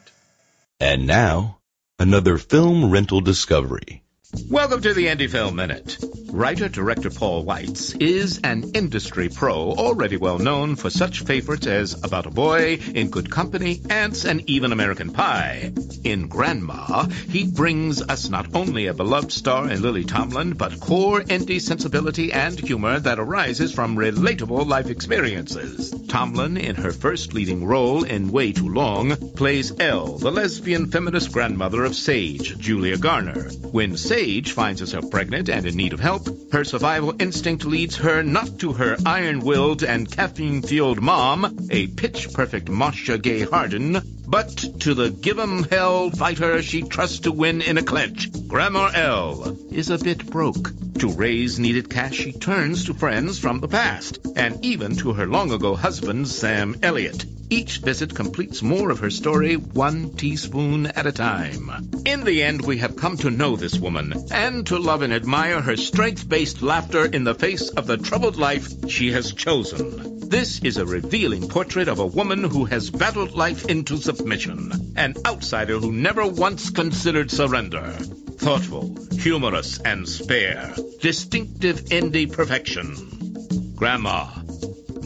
And 0.81 1.07
now, 1.07 1.57
Another 1.99 2.37
film 2.37 2.91
rental 2.91 3.23
discovery. 3.23 4.03
Welcome 4.45 4.83
to 4.83 4.95
the 4.95 5.07
Indie 5.07 5.31
Film 5.31 5.57
Minute. 5.57 5.97
Writer 6.31 6.69
director 6.69 7.11
Paul 7.11 7.45
Weitz 7.45 8.01
is 8.01 8.39
an 8.45 8.73
industry 8.75 9.29
pro, 9.29 9.73
already 9.73 10.19
well 10.19 10.39
known 10.39 10.77
for 10.77 10.91
such 10.91 11.21
favorites 11.21 11.67
as 11.67 12.05
About 12.05 12.27
a 12.27 12.31
Boy, 12.31 12.79
In 12.95 13.09
Good 13.11 13.31
Company, 13.31 13.81
Antz, 13.89 14.25
and 14.25 14.49
even 14.49 14.73
American 14.73 15.13
Pie. 15.13 15.73
In 16.05 16.29
Grandma, 16.29 17.07
he 17.29 17.51
brings 17.51 18.03
us 18.03 18.29
not 18.29 18.55
only 18.55 18.87
a 18.87 18.95
beloved 18.95 19.33
star 19.33 19.69
in 19.71 19.81
Lily 19.81 20.05
Tomlin, 20.05 20.53
but 20.53 20.79
core 20.81 21.23
indie 21.23 21.61
sensibility 21.61 22.33
and 22.33 22.61
humor 22.61 23.01
that 23.01 23.19
arises 23.19 23.73
from 23.73 23.97
relatable 23.97 24.67
life 24.67 24.91
experiences. 24.91 25.91
Tomlin, 26.17 26.57
in 26.57 26.77
her 26.77 26.93
first 26.93 27.35
leading 27.35 27.63
role 27.63 28.03
in 28.03 28.33
Way 28.33 28.51
Too 28.51 28.71
Long, 28.71 29.15
plays 29.37 29.79
Elle, 29.79 30.17
the 30.17 30.33
lesbian 30.33 30.91
feminist 30.91 31.31
grandmother 31.31 31.85
of 31.85 31.95
Sage, 31.95 32.57
Julia 32.57 32.97
Garner. 32.97 33.51
When 33.71 33.99
Sage 33.99 34.53
finds 34.53 34.81
herself 34.81 35.11
pregnant 35.11 35.51
and 35.51 35.67
in 35.67 35.77
need 35.77 35.93
of 35.93 36.01
help, 36.01 36.27
her 36.53 36.65
survival 36.65 37.15
instinct 37.21 37.67
leads 37.67 37.97
her 37.97 38.23
not 38.23 38.59
to 38.61 38.73
her 38.73 38.97
iron-willed 39.05 39.85
and 39.85 40.11
caffeine-fueled 40.11 41.03
mom, 41.03 41.69
a 41.71 41.89
pitch-perfect 41.89 42.71
Marcia 42.71 43.19
Gay 43.19 43.43
Harden, 43.43 44.01
but 44.27 44.81
to 44.81 44.95
the 44.95 45.11
give 45.11 45.39
'em 45.39 45.65
hell 45.71 46.11
fighter 46.11 46.63
she 46.63 46.83
trusts 46.83 47.21
to 47.21 47.33
win 47.33 47.63
in 47.63 47.79
a 47.79 47.83
clinch. 47.83 48.29
Grandma 48.49 48.91
Elle 48.95 49.57
is 49.71 49.91
a 49.91 49.99
bit 49.99 50.27
broke. 50.27 50.73
To 50.99 51.13
raise 51.13 51.59
needed 51.59 51.91
cash, 51.91 52.17
she 52.17 52.33
turns 52.33 52.85
to 52.85 52.95
friends 52.95 53.39
from 53.39 53.61
the 53.61 53.69
past, 53.69 54.19
and 54.35 54.65
even 54.65 54.97
to 54.97 55.13
her 55.13 55.27
long-ago 55.27 55.77
husband, 55.77 56.27
Sam 56.27 56.77
Elliott. 56.83 57.25
Each 57.49 57.79
visit 57.79 58.15
completes 58.15 58.63
more 58.63 58.91
of 58.91 58.99
her 58.99 59.11
story, 59.11 59.55
one 59.55 60.11
teaspoon 60.17 60.87
at 60.87 61.07
a 61.07 61.13
time. 61.13 61.71
In 62.05 62.25
the 62.25 62.43
end, 62.43 62.67
we 62.67 62.79
have 62.79 62.97
come 62.97 63.17
to 63.19 63.31
know 63.31 63.55
this 63.55 63.79
woman, 63.79 64.13
and 64.33 64.67
to 64.67 64.79
love 64.79 65.03
and 65.03 65.13
admire 65.13 65.61
her 65.61 65.77
strength-based 65.77 66.63
laughter 66.63 67.05
in 67.05 67.23
the 67.23 67.35
face 67.35 67.69
of 67.69 67.87
the 67.87 67.99
troubled 67.99 68.37
life 68.37 68.91
she 68.91 69.13
has 69.13 69.33
chosen. 69.33 70.29
This 70.29 70.59
is 70.65 70.77
a 70.77 70.85
revealing 70.85 71.49
portrait 71.49 71.87
of 71.87 72.01
a 72.01 72.07
woman 72.07 72.43
who 72.43 72.65
has 72.65 72.91
battled 72.91 73.33
life 73.33 73.67
into 73.67 73.97
submission, 73.97 74.93
an 74.97 75.15
outsider 75.25 75.79
who 75.79 75.93
never 75.93 76.27
once 76.27 76.71
considered 76.71 77.31
surrender. 77.31 77.93
Thoughtful, 77.93 78.97
humorous, 79.13 79.79
and 79.79 80.09
spare. 80.09 80.75
Distinctive 81.01 81.85
indie 81.85 82.33
perfection. 82.33 83.75
Grandma. 83.77 84.27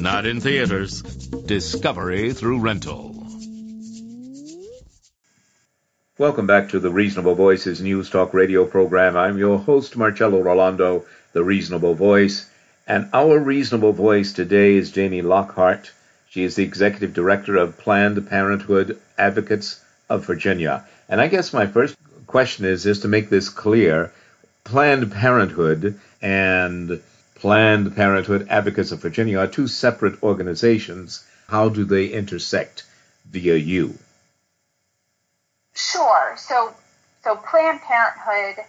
Not 0.01 0.25
in 0.25 0.41
theaters. 0.41 1.03
Discovery 1.03 2.33
through 2.33 2.61
rental. 2.61 3.27
Welcome 6.17 6.47
back 6.47 6.71
to 6.71 6.81
the 6.81 6.89
Reasonable 6.89 7.35
Voices 7.35 7.83
News 7.83 8.09
Talk 8.09 8.33
radio 8.33 8.65
program. 8.65 9.15
I'm 9.15 9.37
your 9.37 9.59
host, 9.59 9.99
Marcello 9.99 10.43
Rollando, 10.43 11.05
the 11.35 11.45
Reasonable 11.45 11.93
Voice. 11.93 12.49
And 12.87 13.11
our 13.13 13.39
Reasonable 13.39 13.93
Voice 13.93 14.33
today 14.33 14.77
is 14.77 14.91
Jamie 14.91 15.21
Lockhart. 15.21 15.93
She 16.31 16.45
is 16.45 16.57
the 16.57 16.65
Executive 16.65 17.13
Director 17.13 17.59
of 17.59 17.77
Planned 17.77 18.27
Parenthood 18.27 18.99
Advocates 19.19 19.85
of 20.09 20.25
Virginia. 20.25 20.87
And 21.11 21.21
I 21.21 21.29
guess 21.29 21.53
my 21.53 21.67
first 21.67 21.95
question 22.27 22.65
is, 22.65 22.87
is 22.87 23.01
to 23.01 23.09
make 23.09 23.29
this 23.29 23.51
clear, 23.51 24.15
Planned 24.65 25.13
Parenthood 25.13 26.01
and 26.23 27.03
Planned 27.41 27.97
Parenthood 27.97 28.49
Advocates 28.51 28.93
of 28.93 29.01
Virginia 29.01 29.39
are 29.39 29.47
two 29.47 29.67
separate 29.67 30.23
organizations. 30.23 31.25
How 31.49 31.71
do 31.71 31.87
they 31.87 32.05
intersect 32.09 32.85
via 33.25 33.57
you? 33.57 33.99
Sure. 35.75 36.35
So, 36.37 36.75
so 37.25 37.37
Planned 37.37 37.81
Parenthood 37.81 38.63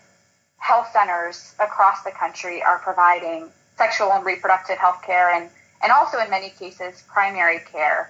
health 0.55 0.87
centers 0.93 1.53
across 1.59 2.03
the 2.03 2.11
country 2.11 2.63
are 2.63 2.79
providing 2.79 3.49
sexual 3.77 4.13
and 4.13 4.25
reproductive 4.25 4.77
health 4.77 5.01
care 5.05 5.29
and, 5.35 5.49
and 5.83 5.91
also 5.91 6.19
in 6.19 6.29
many 6.29 6.51
cases 6.51 7.03
primary 7.11 7.59
care 7.73 8.09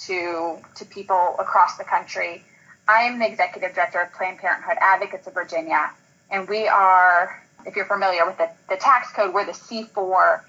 to, 0.00 0.58
to 0.74 0.84
people 0.84 1.36
across 1.38 1.78
the 1.78 1.84
country. 1.84 2.44
I 2.86 3.04
am 3.04 3.18
the 3.18 3.26
executive 3.26 3.74
director 3.74 4.02
of 4.02 4.12
Planned 4.12 4.40
Parenthood 4.40 4.76
Advocates 4.78 5.26
of 5.26 5.32
Virginia, 5.32 5.90
and 6.30 6.46
we 6.46 6.68
are 6.68 7.42
if 7.66 7.76
you're 7.76 7.86
familiar 7.86 8.24
with 8.24 8.38
the, 8.38 8.48
the 8.68 8.76
tax 8.76 9.12
code, 9.12 9.34
we're 9.34 9.44
the 9.44 9.52
C4 9.52 10.40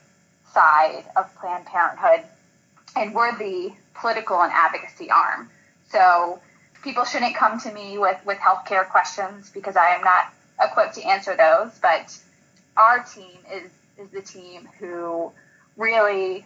side 0.53 1.03
of 1.15 1.33
Planned 1.35 1.65
Parenthood, 1.65 2.23
and 2.95 3.13
we're 3.13 3.37
the 3.37 3.73
political 3.95 4.41
and 4.41 4.51
advocacy 4.53 5.09
arm. 5.09 5.49
So 5.89 6.39
people 6.83 7.03
shouldn't 7.03 7.35
come 7.35 7.59
to 7.61 7.73
me 7.73 7.97
with, 7.97 8.17
with 8.25 8.37
healthcare 8.37 8.87
questions 8.87 9.49
because 9.49 9.75
I 9.75 9.95
am 9.95 10.03
not 10.03 10.31
equipped 10.61 10.95
to 10.95 11.03
answer 11.03 11.35
those, 11.35 11.71
but 11.81 12.17
our 12.77 13.03
team 13.03 13.37
is, 13.51 13.69
is 13.97 14.09
the 14.11 14.21
team 14.21 14.67
who 14.79 15.31
really 15.75 16.45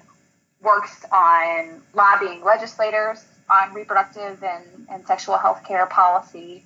works 0.62 1.06
on 1.12 1.82
lobbying 1.94 2.44
legislators 2.44 3.24
on 3.50 3.74
reproductive 3.74 4.42
and, 4.44 4.66
and 4.90 5.06
sexual 5.06 5.38
health 5.38 5.64
care 5.66 5.86
policy. 5.86 6.64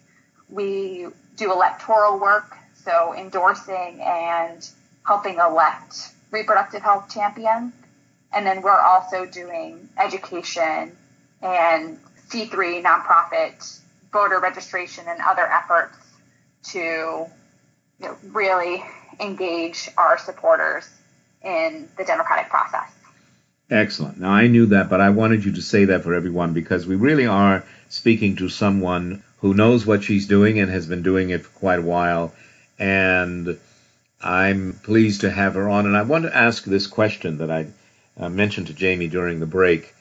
We 0.49 1.07
do 1.35 1.51
electoral 1.51 2.19
work 2.19 2.55
so 2.85 3.13
endorsing 3.13 3.99
and 4.01 4.69
helping 5.05 5.39
elect 5.39 6.11
reproductive 6.31 6.81
health 6.81 7.13
champions. 7.13 7.73
And 8.31 8.45
then 8.45 8.61
we're 8.61 8.79
also 8.79 9.25
doing 9.25 9.89
education 9.97 10.95
and 11.41 11.99
C3 12.29 12.83
nonprofit 12.83 13.79
voter 14.11 14.39
registration 14.39 15.05
and 15.07 15.19
other 15.21 15.45
efforts 15.45 15.97
to 16.71 16.79
you 16.79 17.27
know, 17.99 18.15
really 18.31 18.83
engage 19.19 19.89
our 19.97 20.17
supporters 20.17 20.87
in 21.43 21.87
the 21.97 22.03
democratic 22.03 22.49
process. 22.49 22.91
Excellent. 23.69 24.19
Now, 24.19 24.31
I 24.31 24.47
knew 24.47 24.67
that, 24.67 24.89
but 24.89 25.01
I 25.01 25.09
wanted 25.09 25.43
you 25.43 25.53
to 25.53 25.61
say 25.61 25.85
that 25.85 26.03
for 26.03 26.13
everyone 26.13 26.53
because 26.53 26.85
we 26.85 26.95
really 26.95 27.25
are 27.25 27.63
speaking 27.89 28.35
to 28.37 28.49
someone 28.49 29.23
who 29.39 29.53
knows 29.53 29.85
what 29.85 30.03
she's 30.03 30.27
doing 30.27 30.59
and 30.59 30.69
has 30.69 30.87
been 30.87 31.01
doing 31.01 31.29
it 31.29 31.43
for 31.43 31.59
quite 31.59 31.79
a 31.79 31.83
while 31.83 32.33
and 32.79 33.57
I'm 34.21 34.73
pleased 34.83 35.21
to 35.21 35.31
have 35.31 35.53
her 35.53 35.69
on, 35.69 35.85
and 35.85 35.95
I 35.95 36.01
want 36.01 36.25
to 36.25 36.35
ask 36.35 36.63
this 36.63 36.87
question 36.87 37.37
that 37.37 37.51
I 37.51 37.67
uh, 38.17 38.29
mentioned 38.29 38.67
to 38.67 38.73
Jamie 38.73 39.07
during 39.07 39.39
the 39.39 39.45
break. 39.45 39.93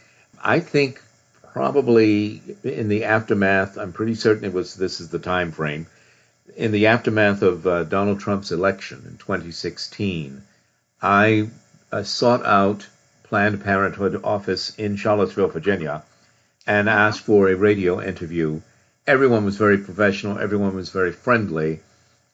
I 0.43 0.61
think 0.61 1.01
probably 1.53 2.43
in 2.63 2.89
the 2.89 3.05
aftermath, 3.05 3.79
I'm 3.79 3.93
pretty 3.93 4.15
certain 4.15 4.45
it 4.45 4.53
was 4.53 4.75
this 4.75 5.01
is 5.01 5.09
the 5.09 5.19
time 5.19 5.53
frame. 5.53 5.87
In 6.57 6.73
the 6.73 6.87
aftermath 6.87 7.43
of 7.43 7.67
uh, 7.67 7.85
Donald 7.85 8.21
Trump's 8.21 8.53
election 8.53 9.05
in 9.07 9.17
2016, 9.19 10.43
I 11.01 11.49
uh, 11.93 12.03
sought 12.03 12.45
out 12.45 12.87
Planned 13.25 13.63
Parenthood 13.63 14.21
office 14.25 14.75
in 14.77 14.97
Charlottesville, 14.97 15.49
Virginia, 15.49 16.03
and 16.67 16.89
asked 16.89 17.21
for 17.21 17.49
a 17.49 17.57
radio 17.57 18.01
interview. 18.01 18.61
Everyone 19.07 19.45
was 19.45 19.57
very 19.57 19.79
professional, 19.79 20.39
everyone 20.39 20.75
was 20.75 20.91
very 20.91 21.13
friendly, 21.13 21.81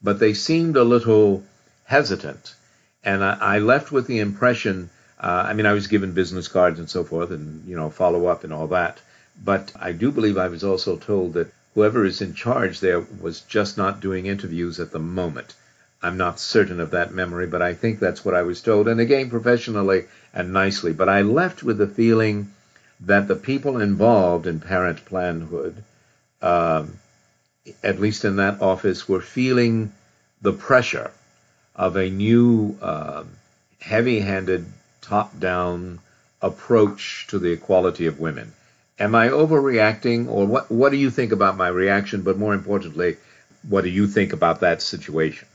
but 0.02 0.18
they 0.18 0.34
seemed 0.34 0.76
a 0.76 0.84
little 0.84 1.42
hesitant. 1.84 2.54
And 3.02 3.24
I, 3.24 3.38
I 3.40 3.58
left 3.58 3.92
with 3.92 4.06
the 4.06 4.20
impression, 4.20 4.90
uh, 5.18 5.44
I 5.46 5.52
mean, 5.54 5.66
I 5.66 5.72
was 5.72 5.86
given 5.86 6.12
business 6.12 6.48
cards 6.48 6.78
and 6.78 6.88
so 6.88 7.04
forth, 7.04 7.30
and, 7.30 7.66
you 7.66 7.76
know, 7.76 7.90
follow 7.90 8.26
up 8.26 8.44
and 8.44 8.52
all 8.52 8.68
that. 8.68 8.98
But 9.42 9.72
I 9.78 9.92
do 9.92 10.10
believe 10.10 10.38
I 10.38 10.48
was 10.48 10.64
also 10.64 10.96
told 10.96 11.34
that 11.34 11.52
whoever 11.74 12.04
is 12.04 12.20
in 12.20 12.34
charge 12.34 12.80
there 12.80 13.00
was 13.20 13.40
just 13.42 13.78
not 13.78 14.00
doing 14.00 14.26
interviews 14.26 14.80
at 14.80 14.90
the 14.90 14.98
moment. 14.98 15.54
I'm 16.02 16.16
not 16.16 16.40
certain 16.40 16.80
of 16.80 16.92
that 16.92 17.12
memory, 17.12 17.46
but 17.46 17.62
I 17.62 17.74
think 17.74 17.98
that's 17.98 18.24
what 18.24 18.34
I 18.34 18.42
was 18.42 18.62
told. 18.62 18.88
And 18.88 19.00
again, 19.00 19.28
professionally 19.28 20.06
and 20.32 20.52
nicely. 20.52 20.92
But 20.92 21.08
I 21.08 21.22
left 21.22 21.62
with 21.62 21.78
the 21.78 21.86
feeling 21.86 22.52
that 23.00 23.28
the 23.28 23.36
people 23.36 23.80
involved 23.80 24.46
in 24.46 24.60
parent 24.60 25.04
planhood, 25.04 25.74
um, 26.42 26.98
at 27.82 28.00
least 28.00 28.24
in 28.24 28.36
that 28.36 28.62
office, 28.62 29.08
we 29.08 29.14
were 29.14 29.20
feeling 29.20 29.92
the 30.42 30.52
pressure 30.52 31.10
of 31.76 31.96
a 31.96 32.08
new, 32.10 32.76
uh, 32.80 33.24
heavy-handed, 33.80 34.66
top-down 35.00 35.98
approach 36.42 37.26
to 37.28 37.38
the 37.38 37.52
equality 37.52 38.06
of 38.06 38.20
women. 38.20 38.52
Am 38.98 39.14
I 39.14 39.28
overreacting, 39.28 40.28
or 40.28 40.46
what? 40.46 40.70
What 40.70 40.90
do 40.90 40.96
you 40.96 41.10
think 41.10 41.32
about 41.32 41.56
my 41.56 41.68
reaction? 41.68 42.22
But 42.22 42.36
more 42.36 42.52
importantly, 42.52 43.16
what 43.68 43.82
do 43.82 43.90
you 43.90 44.06
think 44.06 44.32
about 44.32 44.60
that 44.60 44.82
situation? 44.82 45.48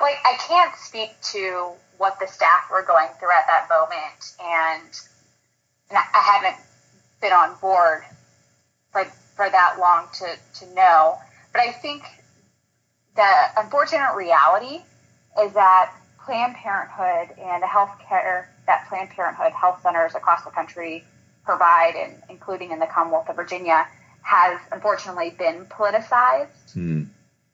Like, 0.00 0.16
I 0.24 0.36
can't 0.38 0.74
speak 0.76 1.10
to 1.32 1.70
what 1.98 2.18
the 2.20 2.26
staff 2.26 2.68
were 2.70 2.82
going 2.82 3.08
through 3.18 3.30
at 3.30 3.46
that 3.46 3.68
moment, 3.68 4.34
and, 4.42 5.00
and 5.90 5.98
I 5.98 6.20
haven't 6.20 6.62
been 7.20 7.32
on 7.32 7.54
board 7.60 8.02
for 8.92 9.06
for 9.36 9.48
that 9.48 9.76
long 9.78 10.06
to 10.14 10.36
to 10.60 10.74
know. 10.74 11.18
But 11.52 11.60
I 11.60 11.72
think 11.72 12.02
the 13.14 13.32
unfortunate 13.56 14.14
reality 14.16 14.82
is 15.40 15.52
that 15.52 15.92
Planned 16.24 16.56
Parenthood 16.56 17.38
and 17.38 17.62
the 17.62 17.66
health 17.66 17.90
care 18.08 18.50
that 18.66 18.88
Planned 18.88 19.10
Parenthood 19.10 19.52
health 19.52 19.80
centers 19.82 20.14
across 20.14 20.44
the 20.44 20.50
country 20.50 21.04
provide, 21.44 21.94
and 21.94 22.20
including 22.28 22.72
in 22.72 22.80
the 22.80 22.86
Commonwealth 22.86 23.28
of 23.28 23.36
Virginia, 23.36 23.86
has 24.22 24.58
unfortunately 24.72 25.30
been 25.30 25.66
politicized. 25.66 26.72
Hmm. 26.72 27.04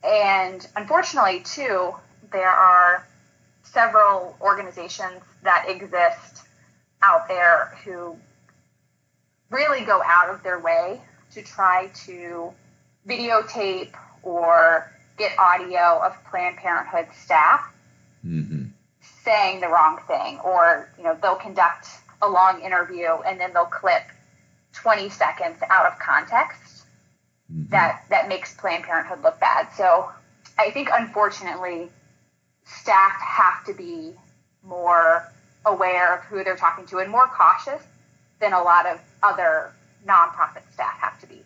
And 0.03 0.67
unfortunately, 0.75 1.41
too, 1.41 1.95
there 2.33 2.49
are 2.49 3.07
several 3.63 4.37
organizations 4.41 5.23
that 5.43 5.67
exist 5.69 6.43
out 7.03 7.29
there 7.29 7.77
who 7.85 8.17
really 9.51 9.85
go 9.85 10.03
out 10.05 10.31
of 10.31 10.43
their 10.43 10.59
way 10.59 11.01
to 11.35 11.43
try 11.43 11.91
to 12.07 12.53
videotape 13.07 13.93
or 14.23 14.93
get 15.19 15.39
audio 15.39 16.01
of 16.05 16.13
Planned 16.31 16.57
Parenthood 16.57 17.07
staff 17.15 17.73
mm-hmm. 18.25 18.65
saying 19.25 19.61
the 19.61 19.69
wrong 19.69 19.99
thing, 20.07 20.39
or 20.41 20.89
you 20.97 21.05
know 21.05 21.17
they'll 21.21 21.37
conduct 21.37 21.89
a 22.21 22.29
long 22.29 22.63
interview 22.63 23.09
and 23.27 23.41
then 23.41 23.53
they'll 23.53 23.65
clip 23.65 24.05
20 24.75 25.09
seconds 25.09 25.59
out 25.69 25.87
of 25.87 25.99
context 25.99 26.85
mm-hmm. 27.53 27.71
that 27.71 28.05
that 28.11 28.29
makes 28.29 28.55
Planned 28.55 28.85
Parenthood 28.85 29.23
look 29.23 29.39
bad. 29.41 29.69
So 29.77 30.11
I 30.59 30.71
think 30.71 30.89
unfortunately 30.93 31.89
staff 32.65 33.21
have 33.21 33.65
to 33.67 33.75
be 33.75 34.13
more 34.63 35.31
aware 35.65 36.17
of 36.17 36.25
who 36.25 36.43
they're 36.45 36.57
talking 36.57 36.87
to 36.87 36.99
and 36.99 37.11
more 37.11 37.27
cautious 37.27 37.83
than 38.41 38.53
a 38.53 38.63
lot 38.63 38.87
of 38.87 39.01
other 39.23 39.73
nonprofit 40.07 40.63
staff 40.73 40.99
have 40.99 41.21
to 41.21 41.27
be. 41.27 41.43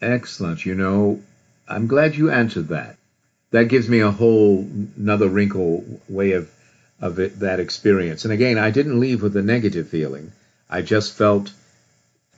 Excellent. 0.00 0.64
You 0.64 0.74
know, 0.74 1.22
I'm 1.68 1.86
glad 1.86 2.16
you 2.16 2.30
answered 2.30 2.68
that. 2.68 2.96
That 3.50 3.64
gives 3.64 3.88
me 3.88 4.00
a 4.00 4.10
whole 4.10 4.66
another 4.96 5.28
wrinkle 5.28 5.84
way 6.08 6.32
of 6.32 6.50
of 7.00 7.18
it, 7.18 7.40
that 7.40 7.60
experience. 7.60 8.24
And 8.24 8.32
again, 8.32 8.58
I 8.58 8.70
didn't 8.70 9.00
leave 9.00 9.22
with 9.22 9.36
a 9.36 9.42
negative 9.42 9.88
feeling. 9.88 10.32
I 10.68 10.82
just 10.82 11.14
felt 11.14 11.52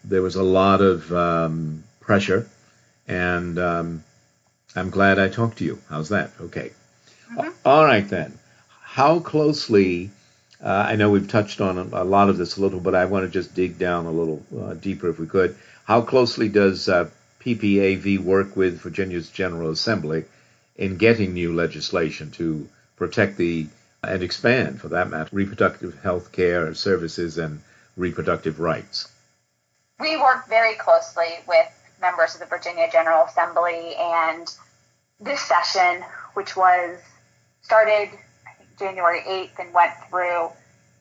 there 0.04 0.22
was 0.22 0.36
a 0.36 0.42
lot 0.42 0.80
of 0.80 1.12
um, 1.12 1.84
pressure, 2.00 2.48
and 3.06 3.58
um, 3.58 4.04
I'm 4.74 4.90
glad 4.90 5.18
I 5.18 5.28
talked 5.28 5.58
to 5.58 5.64
you. 5.64 5.78
How's 5.88 6.10
that? 6.10 6.30
Okay. 6.40 6.72
Mm-hmm. 7.30 7.50
All 7.64 7.84
right 7.84 8.08
then. 8.08 8.38
How 8.80 9.20
closely? 9.20 10.10
Uh, 10.62 10.86
I 10.88 10.96
know 10.96 11.10
we've 11.10 11.28
touched 11.28 11.60
on 11.60 11.76
a, 11.76 12.02
a, 12.02 12.04
lot 12.04 12.28
of 12.28 12.36
this 12.36 12.56
a 12.56 12.60
little, 12.60 12.78
but 12.78 12.94
I 12.94 13.06
want 13.06 13.24
to 13.24 13.30
just 13.30 13.54
dig 13.54 13.78
down 13.78 14.06
a 14.06 14.12
little 14.12 14.42
uh, 14.60 14.74
deeper 14.74 15.08
if 15.08 15.18
we 15.18 15.26
could. 15.26 15.56
How 15.84 16.02
closely 16.02 16.48
does 16.48 16.88
uh, 16.88 17.10
PPAV 17.40 18.20
work 18.20 18.54
with 18.56 18.80
Virginia's 18.80 19.28
General 19.28 19.70
Assembly 19.70 20.24
in 20.76 20.98
getting 20.98 21.34
new 21.34 21.52
legislation 21.52 22.30
to 22.32 22.68
protect 22.96 23.36
the 23.36 23.66
and 24.04 24.22
expand, 24.22 24.80
for 24.80 24.88
that 24.88 25.10
matter, 25.10 25.30
reproductive 25.32 26.00
health 26.02 26.32
care 26.32 26.74
services 26.74 27.38
and 27.38 27.62
reproductive 27.96 28.58
rights? 28.58 29.08
We 30.00 30.16
work 30.16 30.48
very 30.48 30.74
closely 30.74 31.38
with 31.46 31.68
members 32.00 32.34
of 32.34 32.40
the 32.40 32.46
Virginia 32.46 32.88
General 32.90 33.24
Assembly, 33.24 33.94
and 33.96 34.52
this 35.20 35.40
session, 35.40 36.04
which 36.34 36.56
was 36.56 36.98
started 37.62 38.10
January 38.78 39.20
8th 39.20 39.58
and 39.58 39.72
went 39.72 39.92
through 40.08 40.50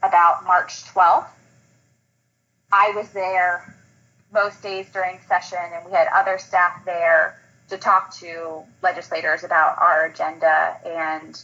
about 0.03 0.45
March 0.45 0.84
12th, 0.86 1.27
I 2.71 2.91
was 2.95 3.10
there 3.10 3.75
most 4.34 4.62
days 4.63 4.88
during 4.91 5.19
session, 5.27 5.60
and 5.73 5.86
we 5.86 5.91
had 5.91 6.07
other 6.13 6.38
staff 6.38 6.84
there 6.86 7.38
to 7.69 7.77
talk 7.77 8.13
to 8.15 8.63
legislators 8.81 9.43
about 9.43 9.77
our 9.79 10.05
agenda. 10.05 10.77
And 10.86 11.41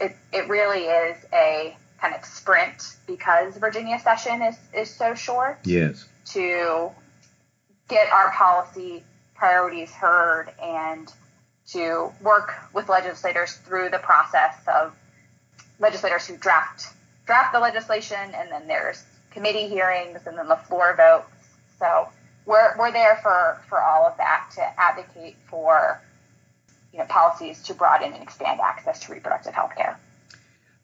it, 0.00 0.16
it 0.32 0.48
really 0.48 0.84
is 0.84 1.16
a 1.32 1.76
kind 2.00 2.14
of 2.14 2.24
sprint 2.24 2.96
because 3.06 3.56
Virginia 3.56 3.98
session 3.98 4.42
is, 4.42 4.56
is 4.74 4.90
so 4.90 5.14
short. 5.14 5.58
Yes. 5.64 6.06
To 6.26 6.90
get 7.88 8.10
our 8.10 8.30
policy 8.32 9.02
priorities 9.34 9.92
heard 9.92 10.52
and 10.62 11.12
to 11.68 12.12
work 12.22 12.54
with 12.72 12.88
legislators 12.88 13.54
through 13.54 13.90
the 13.90 13.98
process 13.98 14.56
of 14.66 14.94
legislators 15.82 16.26
who 16.26 16.36
draft 16.38 16.86
draft 17.26 17.52
the 17.52 17.60
legislation 17.60 18.18
and 18.34 18.50
then 18.50 18.66
there's 18.66 19.04
committee 19.30 19.68
hearings 19.68 20.20
and 20.26 20.38
then 20.38 20.48
the 20.48 20.56
floor 20.56 20.94
votes. 20.96 21.26
So 21.78 22.08
we're, 22.46 22.76
we're 22.78 22.92
there 22.92 23.18
for, 23.22 23.60
for 23.68 23.82
all 23.82 24.06
of 24.06 24.16
that 24.16 24.50
to 24.54 24.80
advocate 24.80 25.36
for 25.48 26.00
you 26.92 26.98
know, 26.98 27.04
policies 27.06 27.62
to 27.62 27.74
broaden 27.74 28.12
and 28.12 28.22
expand 28.22 28.60
access 28.60 29.00
to 29.06 29.12
reproductive 29.12 29.54
health 29.54 29.72
care. 29.76 29.98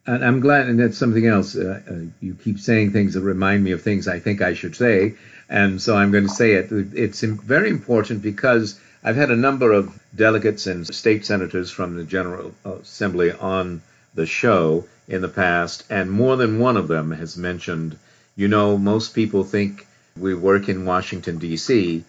And 0.07 0.25
I'm 0.25 0.41
glad, 0.41 0.69
and 0.69 0.81
that's 0.81 0.97
something 0.97 1.27
else. 1.27 1.55
Uh, 1.55 1.83
uh, 1.87 1.95
you 2.23 2.35
keep 2.35 2.59
saying 2.59 2.93
things 2.93 3.13
that 3.13 3.21
remind 3.21 3.63
me 3.63 3.73
of 3.73 3.83
things 3.83 4.09
I 4.09 4.21
think 4.21 4.41
I 4.41 4.55
should 4.55 4.75
say, 4.75 5.17
and 5.51 5.83
so 5.83 5.97
I'm 5.97 6.11
going 6.11 6.27
to 6.27 6.33
say 6.33 6.53
it. 6.53 6.69
It's 6.73 7.21
very 7.21 7.69
important 7.69 8.23
because 8.23 8.81
I've 9.05 9.17
had 9.17 9.31
a 9.31 9.37
number 9.37 9.71
of 9.71 10.01
delegates 10.17 10.67
and 10.67 10.87
state 10.87 11.27
senators 11.27 11.71
from 11.71 11.97
the 11.97 12.05
General 12.05 12.55
Assembly 12.65 13.33
on 13.33 13.83
the 14.15 14.27
show 14.27 14.85
in 15.07 15.23
the 15.23 15.29
past, 15.29 15.85
and 15.91 16.11
more 16.11 16.37
than 16.37 16.59
one 16.59 16.77
of 16.77 16.89
them 16.89 17.11
has 17.13 17.37
mentioned, 17.37 17.99
you 18.37 18.49
know, 18.49 18.77
most 18.77 19.15
people 19.15 19.45
think 19.45 19.87
we 20.17 20.35
work 20.35 20.69
in 20.69 20.85
Washington 20.85 21.39
D.C. 21.39 22.05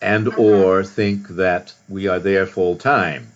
and 0.00 0.26
Mm-hmm. 0.26 0.40
or 0.40 0.84
think 0.84 1.28
that 1.28 1.72
we 1.88 2.08
are 2.08 2.18
there 2.18 2.46
full 2.46 2.76
time. 2.76 3.28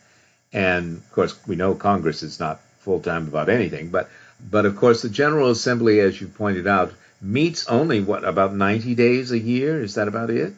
And 0.52 0.98
of 0.98 1.12
course, 1.12 1.38
we 1.46 1.56
know 1.56 1.74
Congress 1.74 2.22
is 2.22 2.40
not 2.40 2.60
full 2.80 3.00
time 3.00 3.28
about 3.28 3.48
anything, 3.48 3.88
but 3.88 4.08
but 4.50 4.66
of 4.66 4.76
course, 4.76 5.02
the 5.02 5.08
General 5.08 5.50
Assembly, 5.50 6.00
as 6.00 6.20
you 6.20 6.28
pointed 6.28 6.66
out, 6.66 6.92
meets 7.22 7.66
only 7.68 8.00
what 8.00 8.24
about 8.24 8.54
90 8.54 8.94
days 8.94 9.32
a 9.32 9.38
year? 9.38 9.82
Is 9.82 9.94
that 9.94 10.08
about 10.08 10.30
it? 10.30 10.52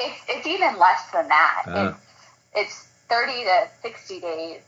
It's, 0.00 0.20
it's 0.28 0.46
even 0.46 0.78
less 0.78 1.10
than 1.12 1.28
that. 1.28 1.64
Ah. 1.66 1.98
It's, 2.54 2.68
it's 2.70 2.88
30 3.08 3.44
to 3.44 3.68
60 3.82 4.20
days 4.20 4.60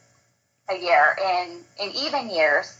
a 0.70 0.78
year. 0.78 1.16
In 1.24 1.64
in 1.82 1.90
even 1.96 2.30
years, 2.30 2.76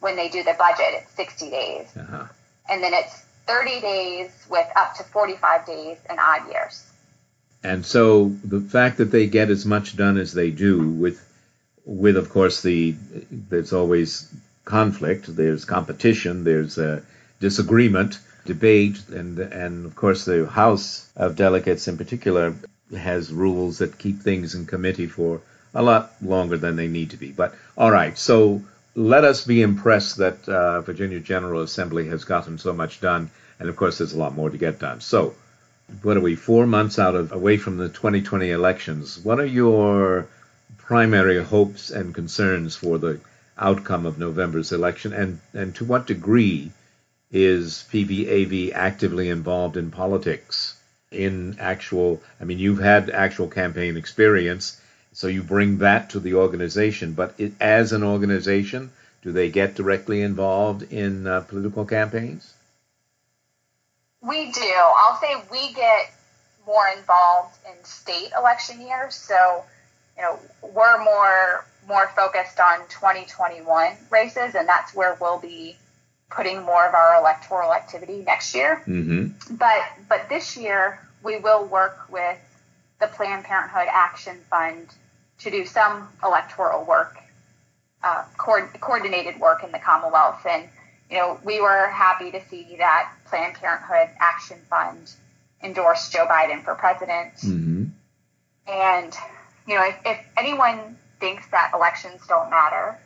when 0.00 0.16
they 0.16 0.28
do 0.28 0.42
the 0.42 0.54
budget, 0.58 0.86
it's 1.02 1.12
60 1.12 1.50
days, 1.50 1.86
Uh-huh. 1.96 2.24
and 2.68 2.82
then 2.82 2.92
it's 2.94 3.22
30 3.46 3.80
days 3.80 4.30
with 4.48 4.66
up 4.76 4.96
to 4.96 5.04
45 5.04 5.66
days 5.66 5.98
in 6.10 6.18
odd 6.18 6.50
years. 6.50 6.82
And 7.62 7.84
so 7.84 8.32
the 8.44 8.60
fact 8.60 8.98
that 8.98 9.10
they 9.10 9.26
get 9.26 9.50
as 9.50 9.64
much 9.64 9.96
done 9.96 10.18
as 10.18 10.32
they 10.32 10.50
do 10.50 10.88
with 10.90 11.22
with, 11.84 12.16
of 12.16 12.30
course, 12.30 12.62
the 12.62 12.94
there's 13.30 13.72
always 13.72 14.28
conflict, 14.64 15.34
there's 15.36 15.64
competition, 15.64 16.42
there's 16.44 16.78
disagreement, 17.40 18.18
debate, 18.44 18.98
and 19.08 19.38
and 19.38 19.86
of 19.86 19.94
course 19.94 20.24
the 20.24 20.46
House 20.46 21.08
of 21.16 21.36
Delegates 21.36 21.88
in 21.88 21.96
particular 21.96 22.54
has 22.96 23.32
rules 23.32 23.78
that 23.78 23.98
keep 23.98 24.20
things 24.20 24.54
in 24.54 24.66
committee 24.66 25.06
for 25.06 25.40
a 25.76 25.82
lot 25.82 26.12
longer 26.22 26.56
than 26.56 26.76
they 26.76 26.88
need 26.88 27.10
to 27.10 27.18
be. 27.18 27.30
But 27.30 27.54
all 27.76 27.90
right, 27.90 28.16
so 28.16 28.62
let 28.94 29.24
us 29.24 29.44
be 29.44 29.60
impressed 29.60 30.16
that 30.16 30.48
uh, 30.48 30.80
Virginia 30.80 31.20
General 31.20 31.60
Assembly 31.60 32.08
has 32.08 32.24
gotten 32.24 32.56
so 32.56 32.72
much 32.72 33.00
done, 33.00 33.30
and 33.60 33.68
of 33.68 33.76
course 33.76 33.98
there's 33.98 34.14
a 34.14 34.18
lot 34.18 34.34
more 34.34 34.48
to 34.48 34.56
get 34.56 34.78
done. 34.78 35.00
So, 35.00 35.34
what 36.02 36.16
are 36.16 36.22
we 36.22 36.34
four 36.34 36.66
months 36.66 36.98
out 36.98 37.14
of 37.14 37.30
away 37.30 37.58
from 37.58 37.76
the 37.76 37.90
2020 37.90 38.50
elections? 38.50 39.18
What 39.22 39.38
are 39.38 39.46
your 39.46 40.26
primary 40.78 41.44
hopes 41.44 41.90
and 41.90 42.14
concerns 42.14 42.74
for 42.74 42.98
the 42.98 43.20
outcome 43.58 44.06
of 44.06 44.18
November's 44.18 44.72
election, 44.72 45.12
and 45.12 45.40
and 45.52 45.74
to 45.74 45.84
what 45.84 46.06
degree 46.06 46.72
is 47.30 47.84
PVAV 47.92 48.72
actively 48.72 49.28
involved 49.28 49.76
in 49.76 49.90
politics? 49.90 50.74
In 51.12 51.58
actual, 51.60 52.22
I 52.40 52.44
mean, 52.44 52.58
you've 52.58 52.80
had 52.80 53.10
actual 53.10 53.48
campaign 53.48 53.96
experience 53.98 54.80
so 55.16 55.28
you 55.28 55.42
bring 55.42 55.78
that 55.78 56.10
to 56.10 56.20
the 56.20 56.34
organization, 56.34 57.14
but 57.14 57.32
it, 57.38 57.54
as 57.58 57.92
an 57.92 58.02
organization, 58.02 58.92
do 59.22 59.32
they 59.32 59.48
get 59.48 59.74
directly 59.74 60.20
involved 60.20 60.92
in 60.92 61.26
uh, 61.26 61.40
political 61.40 61.86
campaigns? 61.86 62.52
We 64.20 64.52
do. 64.52 64.72
I'll 64.76 65.18
say 65.18 65.36
we 65.50 65.72
get 65.72 66.12
more 66.66 66.86
involved 66.98 67.56
in 67.66 67.82
state 67.82 68.28
election 68.36 68.82
years. 68.82 69.14
So, 69.14 69.64
you 70.18 70.22
know, 70.22 70.38
we're 70.60 71.02
more 71.02 71.64
more 71.88 72.08
focused 72.14 72.60
on 72.60 72.80
2021 72.88 73.92
races, 74.10 74.54
and 74.54 74.68
that's 74.68 74.94
where 74.94 75.16
we'll 75.18 75.40
be 75.40 75.76
putting 76.28 76.60
more 76.60 76.86
of 76.86 76.92
our 76.92 77.18
electoral 77.18 77.72
activity 77.72 78.22
next 78.26 78.54
year. 78.54 78.82
Mm-hmm. 78.86 79.56
But 79.56 79.82
but 80.10 80.28
this 80.28 80.58
year 80.58 81.00
we 81.22 81.38
will 81.38 81.64
work 81.64 82.00
with 82.10 82.36
the 83.00 83.06
Planned 83.06 83.44
Parenthood 83.44 83.88
Action 83.90 84.36
Fund 84.50 84.88
to 85.38 85.50
do 85.50 85.66
some 85.66 86.08
electoral 86.22 86.84
work, 86.84 87.16
uh, 88.02 88.24
co- 88.38 88.68
coordinated 88.80 89.38
work 89.38 89.62
in 89.64 89.72
the 89.72 89.78
Commonwealth. 89.78 90.44
And, 90.46 90.68
you 91.10 91.18
know, 91.18 91.38
we 91.44 91.60
were 91.60 91.88
happy 91.88 92.30
to 92.30 92.40
see 92.48 92.76
that 92.78 93.12
Planned 93.26 93.54
Parenthood 93.54 94.14
Action 94.20 94.58
Fund 94.68 95.12
endorsed 95.62 96.12
Joe 96.12 96.26
Biden 96.26 96.64
for 96.64 96.74
president. 96.74 97.34
Mm-hmm. 97.36 97.84
And, 98.68 99.14
you 99.66 99.74
know, 99.74 99.84
if, 99.84 99.96
if 100.04 100.26
anyone 100.36 100.96
thinks 101.20 101.46
that 101.50 101.72
elections 101.74 102.22
don't 102.28 102.50
matter, 102.50 102.98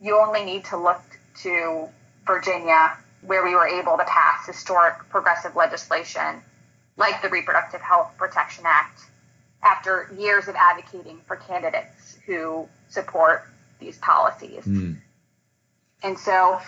you 0.00 0.18
only 0.18 0.44
need 0.44 0.64
to 0.66 0.76
look 0.76 1.02
to 1.42 1.88
Virginia, 2.26 2.96
where 3.22 3.44
we 3.44 3.54
were 3.54 3.66
able 3.66 3.96
to 3.96 4.04
pass 4.04 4.46
historic 4.46 4.94
progressive 5.10 5.56
legislation 5.56 6.42
like 6.96 7.20
the 7.22 7.28
Reproductive 7.28 7.80
Health 7.80 8.12
Protection 8.16 8.64
Act 8.66 9.00
after 9.64 10.10
years 10.18 10.48
of 10.48 10.54
advocating 10.56 11.20
for 11.26 11.36
candidates 11.36 12.18
who 12.26 12.68
support 12.88 13.44
these 13.80 13.98
policies. 13.98 14.64
Mm. 14.64 14.96
And 16.02 16.18
so 16.18 16.60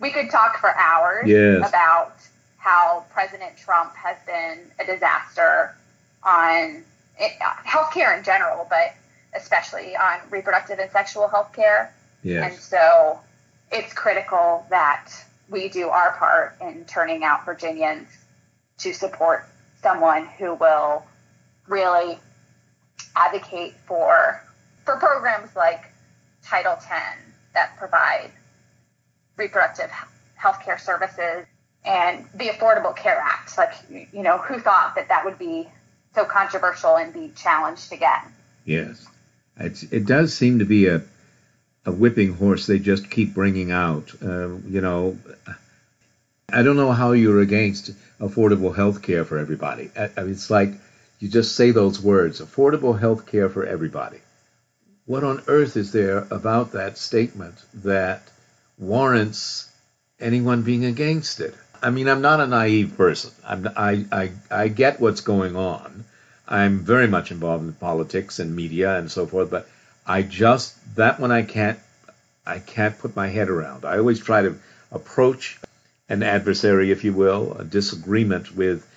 we 0.00 0.10
could 0.10 0.30
talk 0.30 0.58
for 0.58 0.74
hours 0.76 1.26
yes. 1.26 1.68
about 1.68 2.14
how 2.58 3.04
President 3.10 3.56
Trump 3.56 3.94
has 3.94 4.16
been 4.26 4.70
a 4.78 4.84
disaster 4.84 5.74
on 6.22 6.84
it, 7.18 7.32
healthcare 7.66 8.16
in 8.16 8.24
general, 8.24 8.66
but 8.68 8.94
especially 9.34 9.96
on 9.96 10.20
reproductive 10.30 10.78
and 10.78 10.90
sexual 10.90 11.28
health 11.28 11.52
care. 11.52 11.94
Yes. 12.22 12.52
And 12.52 12.60
so 12.60 13.20
it's 13.70 13.92
critical 13.92 14.66
that 14.70 15.10
we 15.48 15.68
do 15.68 15.88
our 15.88 16.12
part 16.12 16.56
in 16.60 16.84
turning 16.84 17.24
out 17.24 17.44
Virginians 17.46 18.08
to 18.78 18.92
support 18.92 19.46
someone 19.82 20.26
who 20.26 20.54
will 20.54 21.04
really 21.68 22.18
advocate 23.16 23.74
for 23.86 24.42
for 24.84 24.96
programs 24.96 25.54
like 25.54 25.84
Title 26.42 26.72
X 26.72 27.18
that 27.54 27.76
provide 27.76 28.30
reproductive 29.36 29.90
health 30.34 30.62
care 30.64 30.78
services 30.78 31.46
and 31.84 32.24
the 32.34 32.46
Affordable 32.46 32.94
Care 32.96 33.18
Act. 33.22 33.56
Like, 33.56 33.74
you 33.90 34.22
know, 34.22 34.38
who 34.38 34.58
thought 34.58 34.94
that 34.96 35.08
that 35.08 35.24
would 35.24 35.38
be 35.38 35.68
so 36.14 36.24
controversial 36.24 36.96
and 36.96 37.12
be 37.12 37.32
challenged 37.36 37.92
again? 37.92 38.20
Yes, 38.64 39.06
it's, 39.58 39.82
it 39.84 40.06
does 40.06 40.34
seem 40.34 40.58
to 40.60 40.64
be 40.64 40.86
a 40.86 41.02
a 41.86 41.92
whipping 41.92 42.34
horse 42.34 42.66
they 42.66 42.78
just 42.78 43.10
keep 43.10 43.34
bringing 43.34 43.72
out. 43.72 44.12
Uh, 44.22 44.48
you 44.68 44.80
know, 44.80 45.16
I 46.52 46.62
don't 46.62 46.76
know 46.76 46.92
how 46.92 47.12
you're 47.12 47.40
against 47.40 47.92
affordable 48.20 48.74
health 48.74 49.00
care 49.00 49.24
for 49.24 49.38
everybody. 49.38 49.90
I, 49.96 50.10
I 50.16 50.22
mean, 50.22 50.32
it's 50.32 50.50
like 50.50 50.70
you 51.18 51.28
just 51.28 51.56
say 51.56 51.70
those 51.70 52.00
words 52.00 52.40
affordable 52.40 52.98
health 52.98 53.26
care 53.26 53.48
for 53.48 53.64
everybody. 53.64 54.18
What 55.06 55.24
on 55.24 55.42
earth 55.46 55.76
is 55.76 55.92
there 55.92 56.26
about 56.30 56.72
that 56.72 56.98
statement 56.98 57.54
that 57.74 58.22
warrants 58.78 59.70
anyone 60.20 60.62
being 60.62 60.84
against 60.84 61.40
it? 61.40 61.54
I 61.82 61.90
mean, 61.90 62.08
I'm 62.08 62.20
not 62.20 62.40
a 62.40 62.46
naive 62.46 62.96
person. 62.96 63.30
I'm, 63.44 63.68
I, 63.76 64.04
I, 64.10 64.32
I 64.50 64.68
get 64.68 65.00
what's 65.00 65.20
going 65.20 65.56
on. 65.56 66.04
I'm 66.46 66.80
very 66.80 67.06
much 67.06 67.30
involved 67.30 67.64
in 67.64 67.72
politics 67.74 68.38
and 68.38 68.56
media 68.56 68.98
and 68.98 69.10
so 69.10 69.26
forth, 69.26 69.50
but 69.50 69.68
I 70.06 70.22
just 70.22 70.74
that 70.96 71.20
one 71.20 71.30
I 71.30 71.42
can't 71.42 71.78
I 72.46 72.58
can't 72.58 72.98
put 72.98 73.14
my 73.14 73.28
head 73.28 73.50
around. 73.50 73.84
I 73.84 73.98
always 73.98 74.20
try 74.20 74.40
to 74.42 74.58
approach 74.90 75.60
an 76.08 76.22
adversary, 76.22 76.90
if 76.90 77.04
you 77.04 77.12
will, 77.12 77.52
a 77.52 77.64
disagreement 77.64 78.56
with 78.56 78.87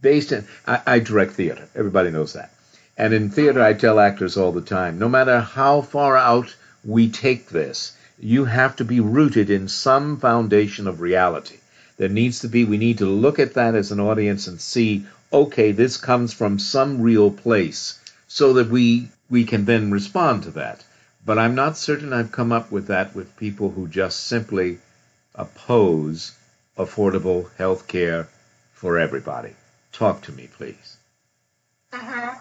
based 0.00 0.32
in 0.32 0.46
I, 0.66 0.80
I 0.86 0.98
direct 0.98 1.32
theater. 1.32 1.68
Everybody 1.74 2.10
knows 2.10 2.32
that. 2.34 2.52
And 2.96 3.14
in 3.14 3.30
theater 3.30 3.62
I 3.62 3.74
tell 3.74 4.00
actors 4.00 4.36
all 4.36 4.52
the 4.52 4.60
time, 4.60 4.98
no 4.98 5.08
matter 5.08 5.40
how 5.40 5.82
far 5.82 6.16
out 6.16 6.54
we 6.84 7.08
take 7.08 7.48
this, 7.48 7.92
you 8.18 8.44
have 8.44 8.76
to 8.76 8.84
be 8.84 9.00
rooted 9.00 9.50
in 9.50 9.68
some 9.68 10.16
foundation 10.18 10.88
of 10.88 11.00
reality. 11.00 11.58
There 11.96 12.08
needs 12.08 12.40
to 12.40 12.48
be 12.48 12.64
we 12.64 12.76
need 12.78 12.98
to 12.98 13.06
look 13.06 13.38
at 13.38 13.54
that 13.54 13.74
as 13.74 13.92
an 13.92 14.00
audience 14.00 14.46
and 14.46 14.60
see, 14.60 15.06
okay, 15.32 15.72
this 15.72 15.96
comes 15.96 16.32
from 16.32 16.58
some 16.58 17.00
real 17.00 17.30
place 17.30 17.98
so 18.28 18.52
that 18.54 18.68
we 18.68 19.08
we 19.30 19.44
can 19.44 19.64
then 19.64 19.90
respond 19.90 20.44
to 20.44 20.50
that. 20.52 20.84
But 21.24 21.38
I'm 21.38 21.54
not 21.54 21.76
certain 21.76 22.12
I've 22.12 22.32
come 22.32 22.52
up 22.52 22.70
with 22.72 22.86
that 22.86 23.14
with 23.14 23.36
people 23.36 23.70
who 23.70 23.86
just 23.88 24.26
simply 24.26 24.78
oppose 25.34 26.32
affordable 26.76 27.50
health 27.58 27.86
care 27.86 28.28
for 28.72 28.98
everybody. 28.98 29.54
Talk 29.92 30.22
to 30.22 30.32
me, 30.32 30.48
please. 30.56 30.96
Mm-hmm. 31.92 32.36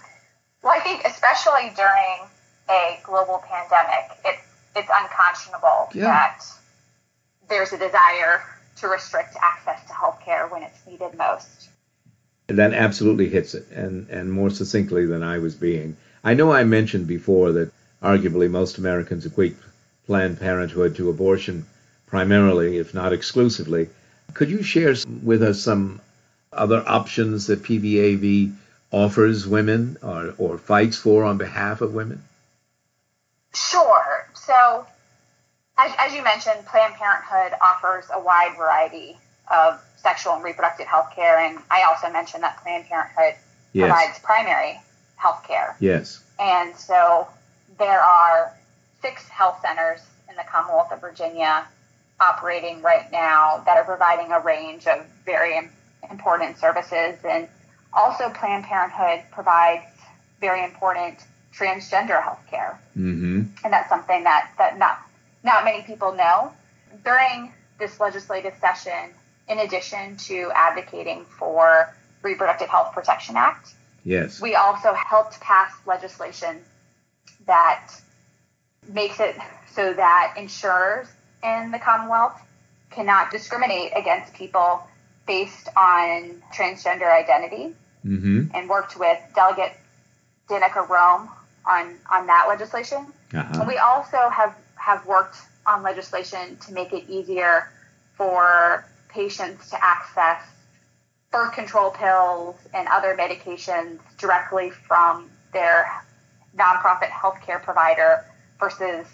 Well, 0.64 0.74
I 0.74 0.80
think 0.80 1.04
especially 1.06 1.72
during 1.76 2.30
a 2.70 3.00
global 3.04 3.44
pandemic, 3.48 4.18
it's 4.26 4.44
it's 4.76 4.90
unconscionable 4.90 5.90
yeah. 5.94 6.04
that 6.04 6.44
there's 7.50 7.74
a 7.74 7.78
desire 7.78 8.44
to 8.78 8.88
restrict 8.88 9.36
access 9.42 9.84
to 9.88 9.94
health 9.94 10.20
care 10.24 10.48
when 10.48 10.62
it's 10.64 10.86
needed 10.86 11.18
most. 11.18 11.70
That 12.48 12.74
absolutely 12.74 13.28
hits 13.30 13.56
it, 13.56 13.68
and, 13.72 14.08
and 14.10 14.32
more 14.32 14.50
succinctly 14.50 15.06
than 15.06 15.24
I 15.24 15.40
was 15.40 15.56
being. 15.56 15.98
I 16.24 16.34
know 16.34 16.52
I 16.52 16.64
mentioned 16.64 17.08
before 17.08 17.52
that 17.54 17.72
arguably 18.02 18.50
most 18.50 18.78
Americans 18.78 19.26
equate 19.26 19.58
Planned 20.06 20.40
Parenthood 20.40 20.96
to 20.96 21.10
abortion 21.10 21.66
primarily, 22.06 22.78
if 22.78 22.94
not 22.94 23.14
exclusively. 23.14 23.90
Could 24.34 24.50
you 24.50 24.64
share 24.64 24.96
with 25.24 25.44
us 25.44 25.62
some 25.62 26.00
other 26.58 26.84
options 26.88 27.48
that 27.48 27.64
PVAV 27.64 28.54
offers 28.92 29.48
women 29.48 29.98
or, 30.02 30.34
or 30.38 30.58
fights 30.58 30.98
for 30.98 31.24
on 31.24 31.38
behalf 31.38 31.82
of 31.82 31.94
women? 31.94 32.24
Sure. 33.54 34.28
So, 34.34 34.86
as, 35.78 35.92
as 35.98 36.14
you 36.14 36.24
mentioned, 36.24 36.66
Planned 36.66 36.96
Parenthood 36.96 37.58
offers 37.62 38.06
a 38.14 38.20
wide 38.20 38.56
variety 38.58 39.18
of 39.52 39.82
sexual 39.98 40.34
and 40.34 40.44
reproductive 40.44 40.88
health 40.88 41.12
care, 41.16 41.40
and 41.40 41.60
I 41.70 41.84
also 41.84 42.12
mentioned 42.12 42.44
that 42.44 42.62
Planned 42.62 42.86
Parenthood 42.86 43.36
yes. 43.74 43.88
provides 43.88 44.20
primary 44.20 44.80
health 45.16 45.44
care. 45.48 45.76
Yes. 45.80 46.24
And 46.40 46.76
so 46.76 47.28
there 47.78 48.02
are 48.02 48.56
six 49.02 49.28
health 49.28 49.60
centers 49.62 50.02
in 50.30 50.36
the 50.36 50.44
Commonwealth 50.44 50.92
of 50.92 51.02
Virginia 51.02 51.66
operating 52.20 52.82
right 52.82 53.12
now 53.12 53.62
that 53.66 53.78
are 53.78 53.84
providing 53.84 54.32
a 54.32 54.40
range 54.40 54.88
of 54.88 55.06
very 55.26 55.56
important 56.12 56.58
services. 56.58 57.18
And 57.24 57.48
also, 57.94 58.30
Planned 58.30 58.66
Parenthood 58.66 59.26
provides 59.32 59.86
very 60.40 60.64
important 60.64 61.20
transgender 61.54 62.22
health 62.22 62.42
care. 62.50 62.80
Mm-hmm. 62.98 63.44
And 63.64 63.74
that's 63.74 63.90
something 63.90 64.24
that, 64.24 64.52
that 64.58 64.78
not, 64.78 65.00
not 65.44 65.64
many 65.64 65.82
people 65.84 66.14
know. 66.14 66.52
During 67.04 67.54
this 67.80 68.00
legislative 68.00 68.54
session, 68.60 69.14
in 69.48 69.60
addition 69.60 70.18
to 70.18 70.52
advocating 70.54 71.26
for 71.26 71.94
Reproductive 72.22 72.70
Health 72.70 72.94
Protection 72.94 73.36
Act, 73.38 73.70
yes, 74.04 74.42
we 74.42 74.56
also 74.56 74.94
helped 74.94 75.40
pass 75.40 75.72
legislation 75.86 76.62
that 77.46 77.90
makes 78.92 79.20
it 79.20 79.36
so 79.72 79.94
that 79.94 80.34
insurers 80.38 81.08
in 81.44 81.72
the 81.72 81.80
Commonwealth 81.80 82.40
cannot 82.90 83.32
discriminate 83.32 83.92
against 83.96 84.34
people 84.34 84.82
based 85.28 85.68
on 85.76 86.42
transgender 86.54 87.12
identity 87.12 87.76
Mm-hmm. 88.06 88.56
and 88.56 88.70
worked 88.70 88.98
with 88.98 89.20
Delegate 89.36 89.74
Danica 90.48 90.88
Roem 90.88 91.30
on, 91.66 91.96
on 92.10 92.28
that 92.28 92.46
legislation. 92.48 93.06
Uh-huh. 93.34 93.60
And 93.60 93.68
we 93.68 93.78
also 93.78 94.30
have, 94.30 94.56
have 94.76 95.06
worked 95.06 95.36
on 95.66 95.84
legislation 95.84 96.58
to 96.68 96.74
make 96.74 96.94
it 96.94 97.10
easier 97.10 97.70
for 98.16 98.86
patients 99.10 99.72
to 99.72 99.84
access 99.84 100.42
birth 101.32 101.54
control 101.54 101.92
pills 101.92 102.56
and 102.74 102.88
other 102.88 103.14
medications 103.20 104.00
directly 104.18 104.70
from 104.70 105.30
their 105.52 105.92
nonprofit 106.56 107.10
healthcare 107.10 107.62
provider 107.62 108.24
versus 108.58 109.06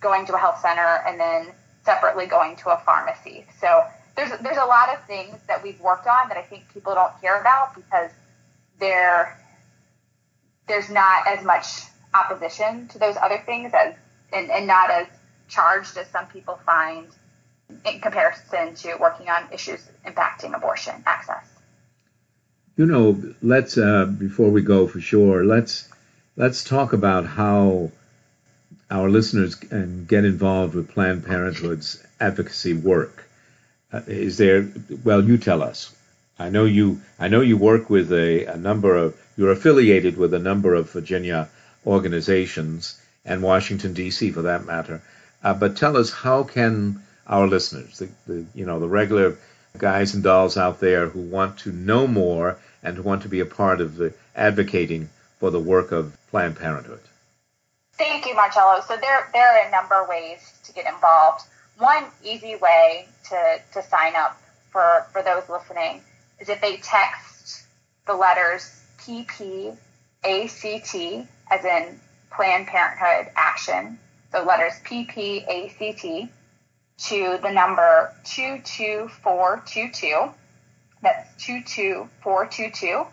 going 0.00 0.26
to 0.26 0.34
a 0.34 0.38
health 0.38 0.60
center 0.60 1.02
and 1.06 1.18
then 1.18 1.46
separately 1.84 2.26
going 2.26 2.56
to 2.56 2.68
a 2.68 2.76
pharmacy. 2.84 3.46
So 3.58 3.84
there's 4.20 4.40
there's 4.40 4.58
a 4.58 4.66
lot 4.66 4.90
of 4.90 5.02
things 5.06 5.36
that 5.48 5.62
we've 5.62 5.80
worked 5.80 6.06
on 6.06 6.28
that 6.28 6.36
I 6.36 6.42
think 6.42 6.72
people 6.74 6.94
don't 6.94 7.12
hear 7.20 7.36
about 7.36 7.74
because 7.74 8.10
there 8.78 9.38
there's 10.68 10.90
not 10.90 11.26
as 11.26 11.44
much 11.44 11.66
opposition 12.12 12.88
to 12.88 12.98
those 12.98 13.16
other 13.16 13.42
things 13.46 13.72
as 13.74 13.94
and, 14.32 14.50
and 14.50 14.66
not 14.66 14.90
as 14.90 15.06
charged 15.48 15.96
as 15.96 16.06
some 16.08 16.26
people 16.26 16.60
find 16.66 17.08
in 17.86 18.00
comparison 18.00 18.74
to 18.74 18.96
working 19.00 19.28
on 19.28 19.48
issues 19.52 19.80
impacting 20.06 20.54
abortion 20.54 20.94
access. 21.06 21.44
You 22.76 22.86
know, 22.86 23.22
let's 23.42 23.78
uh, 23.78 24.04
before 24.04 24.50
we 24.50 24.62
go 24.62 24.86
for 24.86 25.00
sure, 25.00 25.44
let's 25.44 25.88
let's 26.36 26.62
talk 26.62 26.92
about 26.92 27.24
how 27.26 27.90
our 28.90 29.08
listeners 29.08 29.54
can 29.54 30.04
get 30.04 30.24
involved 30.24 30.74
with 30.74 30.90
Planned 30.90 31.24
Parenthood's 31.24 32.02
advocacy 32.20 32.74
work. 32.74 33.29
Uh, 33.92 34.00
is 34.06 34.36
there? 34.36 34.68
Well, 35.04 35.24
you 35.24 35.38
tell 35.38 35.62
us. 35.62 35.94
I 36.38 36.48
know 36.48 36.64
you. 36.64 37.00
I 37.18 37.28
know 37.28 37.40
you 37.40 37.56
work 37.56 37.90
with 37.90 38.12
a, 38.12 38.46
a 38.46 38.56
number 38.56 38.96
of. 38.96 39.16
You're 39.36 39.52
affiliated 39.52 40.16
with 40.16 40.34
a 40.34 40.38
number 40.38 40.74
of 40.74 40.90
Virginia 40.90 41.48
organizations 41.86 43.00
and 43.24 43.42
Washington 43.42 43.94
D.C. 43.94 44.30
for 44.32 44.42
that 44.42 44.64
matter. 44.66 45.02
Uh, 45.42 45.54
but 45.54 45.76
tell 45.76 45.96
us, 45.96 46.12
how 46.12 46.44
can 46.44 47.02
our 47.26 47.46
listeners, 47.46 47.98
the, 47.98 48.08
the 48.26 48.46
you 48.54 48.66
know 48.66 48.80
the 48.80 48.88
regular 48.88 49.36
guys 49.78 50.14
and 50.14 50.22
dolls 50.22 50.56
out 50.56 50.80
there 50.80 51.08
who 51.08 51.20
want 51.20 51.58
to 51.58 51.72
know 51.72 52.06
more 52.06 52.58
and 52.82 52.96
who 52.96 53.02
want 53.02 53.22
to 53.22 53.28
be 53.28 53.40
a 53.40 53.46
part 53.46 53.80
of 53.80 53.96
the 53.96 54.12
advocating 54.34 55.08
for 55.38 55.50
the 55.50 55.60
work 55.60 55.92
of 55.92 56.16
Planned 56.30 56.56
Parenthood? 56.56 57.00
Thank 57.94 58.26
you, 58.26 58.34
Marcello. 58.34 58.80
So 58.86 58.96
there, 58.96 59.28
there 59.32 59.46
are 59.46 59.68
a 59.68 59.70
number 59.70 59.94
of 59.94 60.08
ways 60.08 60.38
to 60.64 60.72
get 60.72 60.86
involved. 60.86 61.44
One 61.80 62.04
easy 62.22 62.54
way 62.56 63.08
to, 63.30 63.58
to 63.72 63.82
sign 63.82 64.14
up 64.14 64.38
for, 64.70 65.06
for 65.12 65.22
those 65.22 65.48
listening 65.48 66.02
is 66.38 66.50
if 66.50 66.60
they 66.60 66.76
text 66.76 67.64
the 68.06 68.12
letters 68.12 68.70
PPACT, 68.98 69.78
as 71.50 71.64
in 71.64 71.98
Planned 72.30 72.66
Parenthood 72.66 73.32
Action, 73.34 73.98
so 74.30 74.44
letters 74.44 74.74
PPACT, 74.84 76.28
to 77.08 77.38
the 77.42 77.50
number 77.50 78.14
22422. 78.24 80.30
That's 81.02 81.44
22422. 81.46 83.06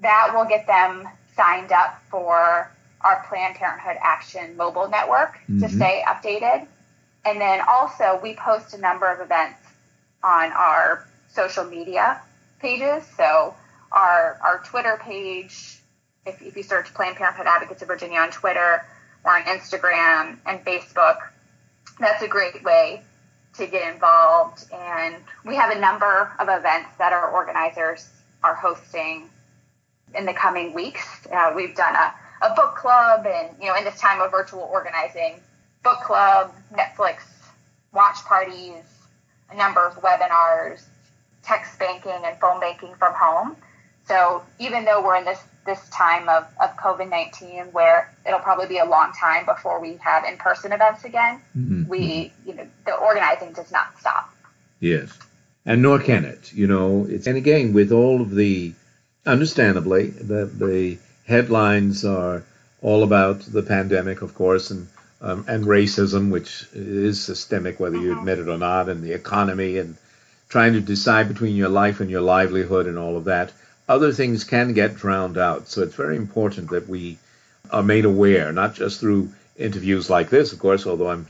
That 0.00 0.32
will 0.34 0.46
get 0.46 0.66
them 0.66 1.06
signed 1.34 1.70
up 1.70 2.02
for 2.10 2.72
our 3.02 3.26
Planned 3.28 3.56
Parenthood 3.56 3.98
Action 4.02 4.56
mobile 4.56 4.88
network 4.88 5.34
mm-hmm. 5.34 5.58
to 5.58 5.68
stay 5.68 6.02
updated. 6.06 6.66
And 7.26 7.40
then 7.40 7.60
also, 7.68 8.20
we 8.22 8.34
post 8.34 8.72
a 8.74 8.78
number 8.78 9.10
of 9.10 9.20
events 9.20 9.58
on 10.22 10.52
our 10.52 11.06
social 11.28 11.64
media 11.64 12.22
pages. 12.60 13.04
So, 13.16 13.54
our, 13.90 14.38
our 14.44 14.62
Twitter 14.64 15.00
page, 15.02 15.80
if, 16.24 16.40
if 16.40 16.56
you 16.56 16.62
search 16.62 16.94
Planned 16.94 17.16
Parenthood 17.16 17.46
Advocates 17.48 17.82
of 17.82 17.88
Virginia 17.88 18.20
on 18.20 18.30
Twitter 18.30 18.84
or 19.24 19.36
on 19.36 19.42
Instagram 19.42 20.38
and 20.46 20.64
Facebook, 20.64 21.18
that's 21.98 22.22
a 22.22 22.28
great 22.28 22.62
way 22.62 23.02
to 23.54 23.66
get 23.66 23.92
involved. 23.92 24.64
And 24.72 25.16
we 25.44 25.56
have 25.56 25.74
a 25.76 25.80
number 25.80 26.32
of 26.38 26.48
events 26.48 26.90
that 26.98 27.12
our 27.12 27.30
organizers 27.32 28.08
are 28.44 28.54
hosting 28.54 29.28
in 30.14 30.26
the 30.26 30.32
coming 30.32 30.74
weeks. 30.74 31.26
Uh, 31.32 31.52
we've 31.56 31.74
done 31.74 31.96
a, 31.96 32.14
a 32.46 32.54
book 32.54 32.76
club, 32.76 33.26
and 33.26 33.56
you 33.60 33.68
know, 33.68 33.76
in 33.76 33.82
this 33.82 33.98
time 34.00 34.20
of 34.20 34.30
virtual 34.30 34.60
organizing, 34.60 35.40
book 35.86 36.00
club, 36.00 36.52
Netflix 36.74 37.18
watch 37.92 38.16
parties, 38.24 38.82
a 39.52 39.56
number 39.56 39.86
of 39.86 39.94
webinars, 40.02 40.82
text 41.44 41.78
banking, 41.78 42.20
and 42.24 42.36
phone 42.40 42.58
banking 42.58 42.92
from 42.96 43.14
home. 43.14 43.56
So 44.08 44.42
even 44.58 44.84
though 44.84 45.00
we're 45.04 45.16
in 45.16 45.24
this 45.24 45.42
this 45.64 45.88
time 45.90 46.28
of, 46.28 46.44
of 46.60 46.76
COVID 46.76 47.08
nineteen, 47.08 47.66
where 47.66 48.12
it'll 48.26 48.40
probably 48.40 48.66
be 48.66 48.78
a 48.78 48.84
long 48.84 49.12
time 49.12 49.46
before 49.46 49.80
we 49.80 49.96
have 50.00 50.24
in 50.24 50.36
person 50.38 50.72
events 50.72 51.04
again, 51.04 51.40
mm-hmm. 51.56 51.86
we 51.88 52.32
you 52.44 52.54
know 52.54 52.66
the 52.84 52.94
organizing 52.94 53.52
does 53.52 53.70
not 53.70 53.96
stop. 54.00 54.34
Yes, 54.80 55.16
and 55.64 55.82
nor 55.82 56.00
can 56.00 56.24
it. 56.24 56.52
You 56.52 56.66
know, 56.66 57.06
it's 57.08 57.28
and 57.28 57.36
again 57.36 57.72
with 57.72 57.92
all 57.92 58.20
of 58.20 58.34
the 58.34 58.72
understandably, 59.24 60.08
the, 60.10 60.46
the 60.46 60.98
headlines 61.26 62.04
are 62.04 62.42
all 62.82 63.02
about 63.04 63.40
the 63.40 63.62
pandemic, 63.62 64.22
of 64.22 64.34
course, 64.34 64.70
and 64.72 64.86
um, 65.20 65.44
and 65.48 65.64
racism, 65.64 66.30
which 66.30 66.66
is 66.74 67.22
systemic, 67.22 67.80
whether 67.80 67.96
you 67.96 68.18
admit 68.18 68.38
it 68.38 68.48
or 68.48 68.58
not, 68.58 68.88
and 68.88 69.02
the 69.02 69.12
economy, 69.12 69.78
and 69.78 69.96
trying 70.48 70.74
to 70.74 70.80
decide 70.80 71.28
between 71.28 71.56
your 71.56 71.68
life 71.68 72.00
and 72.00 72.10
your 72.10 72.20
livelihood 72.20 72.86
and 72.86 72.98
all 72.98 73.16
of 73.16 73.24
that. 73.24 73.52
Other 73.88 74.12
things 74.12 74.44
can 74.44 74.72
get 74.72 74.96
drowned 74.96 75.38
out, 75.38 75.68
so 75.68 75.82
it's 75.82 75.94
very 75.94 76.16
important 76.16 76.70
that 76.70 76.88
we 76.88 77.18
are 77.70 77.82
made 77.82 78.04
aware, 78.04 78.52
not 78.52 78.74
just 78.74 79.00
through 79.00 79.30
interviews 79.56 80.10
like 80.10 80.28
this, 80.30 80.52
of 80.52 80.58
course, 80.58 80.86
although 80.86 81.10
I'm 81.10 81.26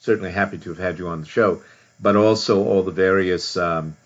certainly 0.00 0.30
happy 0.30 0.58
to 0.58 0.70
have 0.70 0.78
had 0.78 0.98
you 0.98 1.08
on 1.08 1.20
the 1.20 1.26
show, 1.26 1.62
but 2.00 2.16
also 2.16 2.64
all 2.64 2.82
the 2.82 2.90
various 2.90 3.56
um, 3.56 3.96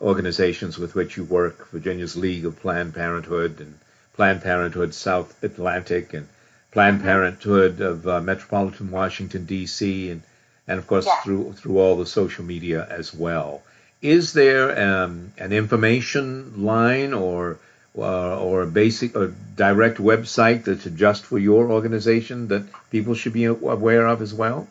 organizations 0.00 0.78
with 0.78 0.94
which 0.94 1.16
you 1.16 1.24
work, 1.24 1.68
Virginia's 1.70 2.16
League 2.16 2.44
of 2.44 2.60
Planned 2.60 2.94
Parenthood 2.94 3.60
and 3.60 3.78
Planned 4.14 4.42
Parenthood 4.42 4.94
South 4.94 5.42
Atlantic 5.42 6.14
and 6.14 6.28
Planned. 6.74 7.02
Parenthood 7.02 7.80
of 7.80 8.06
uh, 8.06 8.20
Metropolitan 8.20 8.90
Washington 8.90 9.46
D.C. 9.46 10.10
and 10.10 10.22
and 10.66 10.78
of 10.78 10.86
course 10.86 11.06
yeah. 11.06 11.20
through 11.22 11.52
through 11.54 11.78
all 11.78 11.96
the 11.96 12.06
social 12.06 12.44
media 12.44 12.86
as 12.90 13.14
well. 13.14 13.62
Is 14.02 14.32
there 14.34 14.66
um, 14.78 15.32
an 15.38 15.52
information 15.52 16.64
line 16.64 17.14
or 17.14 17.58
uh, 17.96 18.38
or 18.38 18.62
a 18.62 18.66
basic 18.66 19.16
or 19.16 19.32
direct 19.56 19.98
website 19.98 20.64
that's 20.64 20.84
just 20.84 21.24
for 21.24 21.38
your 21.38 21.70
organization 21.70 22.48
that 22.48 22.64
people 22.90 23.14
should 23.14 23.32
be 23.32 23.44
aware 23.44 24.06
of 24.06 24.20
as 24.20 24.34
well? 24.34 24.68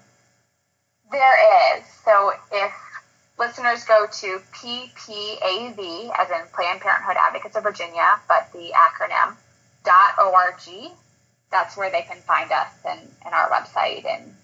There 1.12 1.78
is. 1.78 1.86
So 2.06 2.34
if 2.52 2.74
listeners 3.39 3.86
go 3.86 4.06
to 4.06 4.42
PPAV, 4.54 6.12
as 6.20 6.30
in 6.30 6.48
Planned 6.54 6.82
Parenthood 6.82 7.16
Advocates 7.18 7.56
of 7.56 7.63
Virginia, 7.63 8.20
but 8.28 8.52
the 8.52 8.72
acronym 8.76 9.36
dot 9.86 10.18
.org. 10.20 10.92
That's 11.54 11.78
where 11.78 11.92
they 11.92 12.02
can 12.02 12.18
find 12.18 12.52
us 12.52 12.74
and, 12.84 13.00
and 13.24 13.34
our 13.34 13.50
website 13.50 14.06
and 14.10 14.36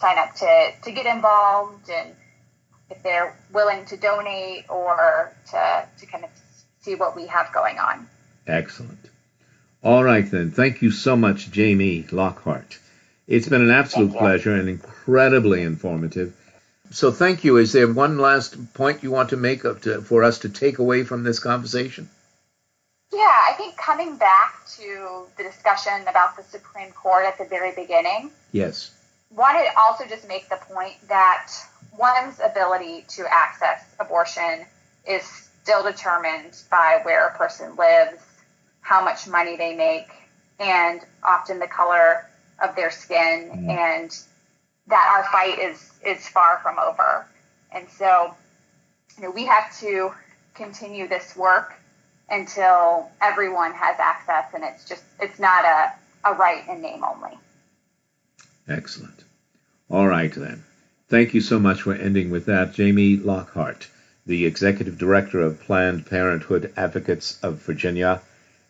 sign 0.00 0.18
up 0.18 0.34
to, 0.34 0.72
to 0.82 0.90
get 0.90 1.06
involved 1.06 1.88
and 1.88 2.10
if 2.90 3.02
they're 3.02 3.34
willing 3.52 3.86
to 3.86 3.96
donate 3.96 4.68
or 4.68 5.32
to, 5.52 5.88
to 5.98 6.06
kind 6.06 6.24
of 6.24 6.30
see 6.80 6.96
what 6.96 7.16
we 7.16 7.26
have 7.28 7.52
going 7.52 7.78
on. 7.78 8.08
Excellent. 8.46 8.98
All 9.82 10.02
right, 10.02 10.28
then. 10.28 10.50
Thank 10.50 10.82
you 10.82 10.90
so 10.90 11.16
much, 11.16 11.50
Jamie 11.50 12.04
Lockhart. 12.10 12.78
It's 13.28 13.48
been 13.48 13.62
an 13.62 13.70
absolute 13.70 14.12
pleasure 14.12 14.54
and 14.54 14.68
incredibly 14.68 15.62
informative. 15.62 16.34
So 16.90 17.12
thank 17.12 17.44
you. 17.44 17.56
Is 17.56 17.72
there 17.72 17.92
one 17.92 18.18
last 18.18 18.74
point 18.74 19.02
you 19.04 19.12
want 19.12 19.30
to 19.30 19.36
make 19.36 19.62
to, 19.62 20.02
for 20.02 20.24
us 20.24 20.40
to 20.40 20.48
take 20.48 20.78
away 20.78 21.04
from 21.04 21.22
this 21.22 21.38
conversation? 21.38 22.08
Yeah, 23.12 23.20
I 23.20 23.54
think 23.56 23.76
coming 23.76 24.16
back 24.16 24.66
to 24.76 25.26
the 25.36 25.42
discussion 25.42 25.92
about 26.08 26.36
the 26.36 26.42
Supreme 26.42 26.90
Court 26.92 27.24
at 27.24 27.38
the 27.38 27.44
very 27.44 27.72
beginning. 27.74 28.30
Yes. 28.52 28.92
Wanted 29.30 29.64
to 29.64 29.78
also 29.78 30.04
just 30.06 30.26
make 30.28 30.48
the 30.48 30.56
point 30.56 30.94
that 31.08 31.52
one's 31.96 32.40
ability 32.44 33.04
to 33.08 33.26
access 33.32 33.84
abortion 34.00 34.66
is 35.08 35.24
still 35.62 35.82
determined 35.82 36.62
by 36.70 37.00
where 37.04 37.26
a 37.26 37.36
person 37.36 37.74
lives, 37.76 38.22
how 38.80 39.04
much 39.04 39.26
money 39.26 39.56
they 39.56 39.74
make, 39.74 40.08
and 40.58 41.00
often 41.22 41.58
the 41.58 41.66
color 41.66 42.26
of 42.62 42.74
their 42.76 42.90
skin 42.90 43.50
mm. 43.52 43.68
and 43.68 44.18
that 44.86 45.12
our 45.16 45.24
fight 45.30 45.58
is 45.58 45.92
is 46.04 46.28
far 46.28 46.60
from 46.62 46.78
over. 46.78 47.26
And 47.72 47.88
so, 47.90 48.34
you 49.16 49.24
know, 49.24 49.30
we 49.30 49.44
have 49.46 49.76
to 49.80 50.12
continue 50.54 51.08
this 51.08 51.36
work 51.36 51.74
until 52.28 53.10
everyone 53.20 53.72
has 53.72 53.96
access 53.98 54.46
and 54.54 54.64
it's 54.64 54.88
just 54.88 55.04
it's 55.20 55.38
not 55.38 55.64
a, 55.64 55.92
a 56.24 56.34
right 56.34 56.66
in 56.68 56.82
name 56.82 57.04
only. 57.04 57.38
Excellent. 58.68 59.24
All 59.88 60.06
right, 60.06 60.32
then. 60.34 60.64
Thank 61.08 61.34
you 61.34 61.40
so 61.40 61.60
much 61.60 61.82
for 61.82 61.94
ending 61.94 62.30
with 62.30 62.46
that. 62.46 62.74
Jamie 62.74 63.16
Lockhart, 63.16 63.86
the 64.26 64.44
Executive 64.46 64.98
Director 64.98 65.40
of 65.40 65.60
Planned 65.60 66.06
Parenthood 66.06 66.72
Advocates 66.76 67.38
of 67.44 67.62
Virginia. 67.62 68.20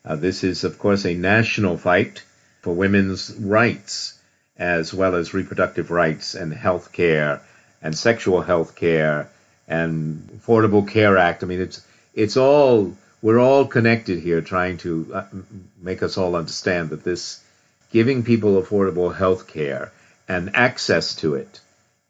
Uh, 0.04 0.16
this 0.16 0.44
is, 0.44 0.64
of 0.64 0.78
course, 0.78 1.06
a 1.06 1.14
national 1.14 1.78
fight 1.78 2.22
for 2.60 2.74
women's 2.74 3.34
rights 3.34 4.18
as 4.58 4.92
well 4.92 5.14
as 5.14 5.34
reproductive 5.34 5.90
rights 5.90 6.34
and 6.34 6.52
health 6.52 6.92
care 6.92 7.40
and 7.82 7.96
sexual 7.96 8.42
health 8.42 8.74
care 8.76 9.30
and 9.68 10.28
Affordable 10.38 10.86
Care 10.86 11.16
Act. 11.16 11.42
I 11.42 11.46
mean, 11.46 11.60
it's 11.60 11.80
it's 12.14 12.36
all 12.36 12.96
we're 13.26 13.40
all 13.40 13.66
connected 13.66 14.18
here, 14.20 14.40
trying 14.40 14.76
to 14.78 14.90
uh, 15.12 15.24
make 15.80 16.02
us 16.02 16.16
all 16.16 16.36
understand 16.36 16.90
that 16.90 17.04
this 17.04 17.42
giving 17.90 18.22
people 18.22 18.60
affordable 18.62 19.14
health 19.14 19.46
care 19.48 19.92
and 20.28 20.54
access 20.54 21.14
to 21.16 21.34
it 21.34 21.60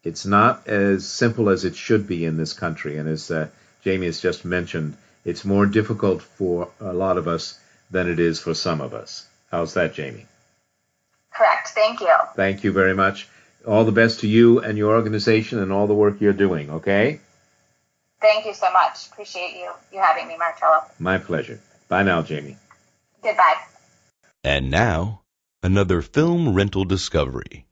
it's 0.07 0.25
not 0.25 0.65
as 0.67 1.05
simple 1.05 1.49
as 1.49 1.65
it 1.65 1.75
should 1.75 2.07
be 2.07 2.23
in 2.23 2.37
this 2.37 2.53
country. 2.53 2.97
And 2.97 3.09
as 3.09 3.29
uh, 3.29 3.49
Jamie 3.83 4.05
has 4.05 4.21
just 4.21 4.45
mentioned, 4.45 4.95
it's 5.25 5.43
more 5.43 5.65
difficult 5.65 6.21
for 6.21 6.69
a 6.79 6.93
lot 6.93 7.17
of 7.17 7.27
us 7.27 7.59
than 7.91 8.09
it 8.09 8.17
is 8.19 8.39
for 8.39 8.53
some 8.53 8.79
of 8.79 8.93
us. 8.93 9.27
How's 9.51 9.73
that, 9.73 9.93
Jamie? 9.93 10.25
Correct. 11.33 11.67
Thank 11.69 11.99
you. 11.99 12.15
Thank 12.35 12.63
you 12.63 12.71
very 12.71 12.95
much. 12.95 13.27
All 13.65 13.83
the 13.83 13.91
best 13.91 14.21
to 14.21 14.27
you 14.27 14.59
and 14.59 14.77
your 14.77 14.95
organization 14.95 15.59
and 15.59 15.73
all 15.73 15.87
the 15.87 15.93
work 15.93 16.21
you're 16.21 16.31
doing, 16.31 16.69
okay? 16.69 17.19
Thank 18.19 18.45
you 18.45 18.53
so 18.53 18.71
much. 18.71 19.07
Appreciate 19.11 19.57
you 19.57 19.69
you 19.93 19.99
having 19.99 20.27
me, 20.27 20.37
Marcello. 20.37 20.83
My 20.97 21.19
pleasure. 21.19 21.59
Bye 21.87 22.03
now, 22.03 22.23
Jamie. 22.23 22.57
Goodbye. 23.21 23.55
And 24.43 24.71
now, 24.71 25.21
another 25.61 26.01
film 26.01 26.55
rental 26.55 26.83
discovery. 26.83 27.65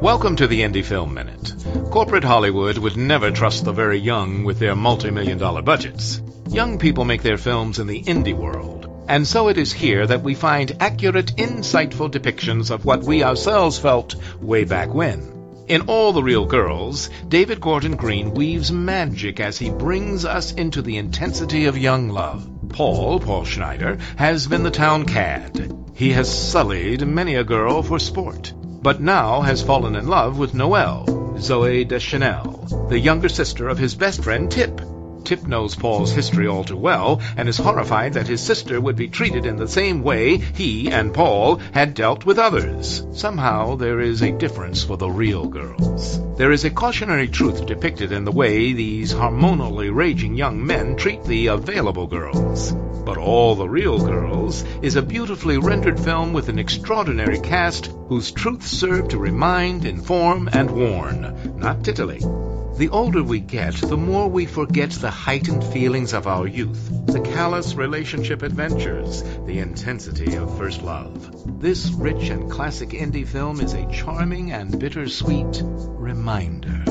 Welcome 0.00 0.36
to 0.36 0.46
the 0.46 0.60
Indie 0.62 0.84
Film 0.84 1.14
Minute. 1.14 1.54
Corporate 1.90 2.24
Hollywood 2.24 2.78
would 2.78 2.96
never 2.96 3.30
trust 3.30 3.64
the 3.64 3.72
very 3.72 3.98
young 3.98 4.44
with 4.44 4.58
their 4.58 4.74
multi-million 4.74 5.38
dollar 5.38 5.62
budgets. 5.62 6.20
Young 6.48 6.78
people 6.78 7.04
make 7.04 7.22
their 7.22 7.38
films 7.38 7.78
in 7.78 7.86
the 7.86 8.02
indie 8.02 8.36
world. 8.36 8.90
And 9.08 9.26
so 9.26 9.48
it 9.48 9.56
is 9.56 9.72
here 9.72 10.04
that 10.06 10.22
we 10.22 10.34
find 10.34 10.76
accurate, 10.80 11.36
insightful 11.36 12.10
depictions 12.10 12.72
of 12.72 12.84
what 12.84 13.04
we 13.04 13.22
ourselves 13.22 13.78
felt 13.78 14.16
way 14.40 14.64
back 14.64 14.92
when. 14.92 15.35
In 15.68 15.82
All 15.82 16.12
the 16.12 16.22
Real 16.22 16.46
Girls, 16.46 17.10
David 17.28 17.60
Gordon 17.60 17.96
Green 17.96 18.34
weaves 18.34 18.70
magic 18.70 19.40
as 19.40 19.58
he 19.58 19.70
brings 19.70 20.24
us 20.24 20.52
into 20.52 20.82
the 20.82 20.96
intensity 20.96 21.66
of 21.66 21.76
young 21.76 22.08
love. 22.08 22.48
Paul, 22.68 23.20
Paul 23.20 23.44
Schneider, 23.44 23.98
has 24.16 24.46
been 24.46 24.62
the 24.62 24.70
town 24.70 25.06
cad. 25.06 25.72
He 25.94 26.12
has 26.12 26.32
sullied 26.32 27.06
many 27.06 27.34
a 27.34 27.44
girl 27.44 27.82
for 27.82 27.98
sport 27.98 28.52
but 28.86 29.00
now 29.00 29.40
has 29.40 29.62
fallen 29.62 29.96
in 29.96 30.06
love 30.06 30.38
with 30.38 30.54
Noelle, 30.54 31.06
Zooey 31.38 31.88
Deschanel, 31.88 32.86
the 32.88 32.96
younger 32.96 33.28
sister 33.28 33.68
of 33.68 33.78
his 33.78 33.96
best 33.96 34.22
friend 34.22 34.48
Tip. 34.48 34.80
Tip 35.26 35.48
knows 35.48 35.74
Paul's 35.74 36.12
history 36.12 36.46
all 36.46 36.62
too 36.62 36.76
well 36.76 37.20
and 37.36 37.48
is 37.48 37.56
horrified 37.56 38.12
that 38.12 38.28
his 38.28 38.40
sister 38.40 38.80
would 38.80 38.94
be 38.94 39.08
treated 39.08 39.44
in 39.44 39.56
the 39.56 39.66
same 39.66 40.04
way 40.04 40.36
he 40.36 40.88
and 40.88 41.12
Paul 41.12 41.56
had 41.72 41.94
dealt 41.94 42.24
with 42.24 42.38
others. 42.38 43.04
Somehow 43.12 43.74
there 43.74 43.98
is 43.98 44.22
a 44.22 44.30
difference 44.30 44.84
for 44.84 44.96
the 44.96 45.10
real 45.10 45.48
girls. 45.48 46.20
There 46.36 46.52
is 46.52 46.64
a 46.64 46.70
cautionary 46.70 47.26
truth 47.26 47.66
depicted 47.66 48.12
in 48.12 48.24
the 48.24 48.30
way 48.30 48.72
these 48.72 49.12
hormonally 49.12 49.92
raging 49.92 50.36
young 50.36 50.64
men 50.64 50.94
treat 50.94 51.24
the 51.24 51.48
available 51.48 52.06
girls. 52.06 52.72
But 52.72 53.18
All 53.18 53.56
the 53.56 53.68
Real 53.68 53.98
Girls 53.98 54.62
is 54.80 54.94
a 54.94 55.02
beautifully 55.02 55.58
rendered 55.58 55.98
film 55.98 56.32
with 56.34 56.48
an 56.48 56.60
extraordinary 56.60 57.40
cast 57.40 57.86
whose 58.08 58.30
truths 58.30 58.70
serve 58.70 59.08
to 59.08 59.18
remind, 59.18 59.84
inform, 59.84 60.48
and 60.52 60.70
warn, 60.70 61.56
not 61.58 61.82
titillate. 61.82 62.45
The 62.76 62.90
older 62.90 63.22
we 63.22 63.40
get, 63.40 63.74
the 63.76 63.96
more 63.96 64.28
we 64.28 64.44
forget 64.44 64.90
the 64.90 65.10
heightened 65.10 65.64
feelings 65.64 66.12
of 66.12 66.26
our 66.26 66.46
youth, 66.46 67.06
the 67.06 67.22
callous 67.22 67.74
relationship 67.74 68.42
adventures, 68.42 69.22
the 69.46 69.60
intensity 69.60 70.34
of 70.34 70.58
first 70.58 70.82
love. 70.82 71.58
This 71.58 71.88
rich 71.88 72.28
and 72.28 72.50
classic 72.50 72.90
indie 72.90 73.26
film 73.26 73.60
is 73.60 73.72
a 73.72 73.90
charming 73.90 74.52
and 74.52 74.78
bittersweet 74.78 75.62
reminder. 75.64 76.84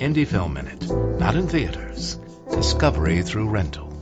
Indie 0.00 0.26
Film 0.26 0.54
Minute, 0.54 0.88
not 1.18 1.36
in 1.36 1.46
theaters. 1.46 2.18
Discovery 2.50 3.20
through 3.22 3.50
rental. 3.50 3.92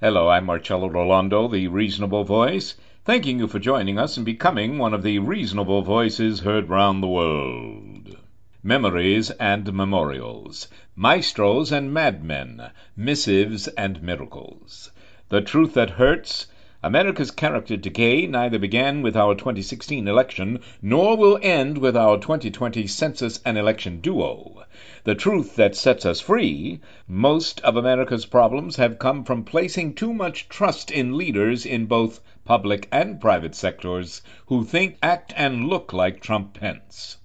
Hello, 0.00 0.28
I'm 0.28 0.44
Marcello 0.44 0.88
Rollando, 0.88 1.48
the 1.50 1.66
Reasonable 1.66 2.22
Voice, 2.22 2.76
thanking 3.04 3.40
you 3.40 3.48
for 3.48 3.58
joining 3.58 3.98
us 3.98 4.16
and 4.16 4.24
becoming 4.24 4.78
one 4.78 4.94
of 4.94 5.02
the 5.02 5.18
reasonable 5.18 5.82
voices 5.82 6.38
heard 6.38 6.68
round 6.68 7.02
the 7.02 7.08
world. 7.08 8.17
Memories 8.64 9.30
and 9.30 9.72
Memorials, 9.72 10.66
Maestros 10.96 11.70
and 11.70 11.94
Madmen, 11.94 12.70
Missives 12.96 13.68
and 13.68 14.02
Miracles. 14.02 14.90
The 15.28 15.40
Truth 15.40 15.74
That 15.74 15.90
Hurts, 15.90 16.48
America's 16.82 17.30
character 17.30 17.76
decay 17.76 18.26
neither 18.26 18.58
began 18.58 19.00
with 19.00 19.16
our 19.16 19.36
2016 19.36 20.08
election 20.08 20.58
nor 20.82 21.16
will 21.16 21.38
end 21.40 21.78
with 21.78 21.96
our 21.96 22.18
2020 22.18 22.84
census 22.88 23.40
and 23.44 23.56
election 23.56 24.00
duo. 24.00 24.64
The 25.04 25.14
truth 25.14 25.54
that 25.54 25.76
sets 25.76 26.04
us 26.04 26.20
free 26.20 26.80
most 27.06 27.60
of 27.60 27.76
America's 27.76 28.26
problems 28.26 28.74
have 28.74 28.98
come 28.98 29.22
from 29.22 29.44
placing 29.44 29.94
too 29.94 30.12
much 30.12 30.48
trust 30.48 30.90
in 30.90 31.16
leaders 31.16 31.64
in 31.64 31.86
both 31.86 32.20
public 32.44 32.88
and 32.90 33.20
private 33.20 33.54
sectors 33.54 34.20
who 34.46 34.64
think, 34.64 34.98
act, 35.00 35.32
and 35.36 35.68
look 35.68 35.92
like 35.92 36.20
Trump 36.20 36.54
Pence. 36.54 37.17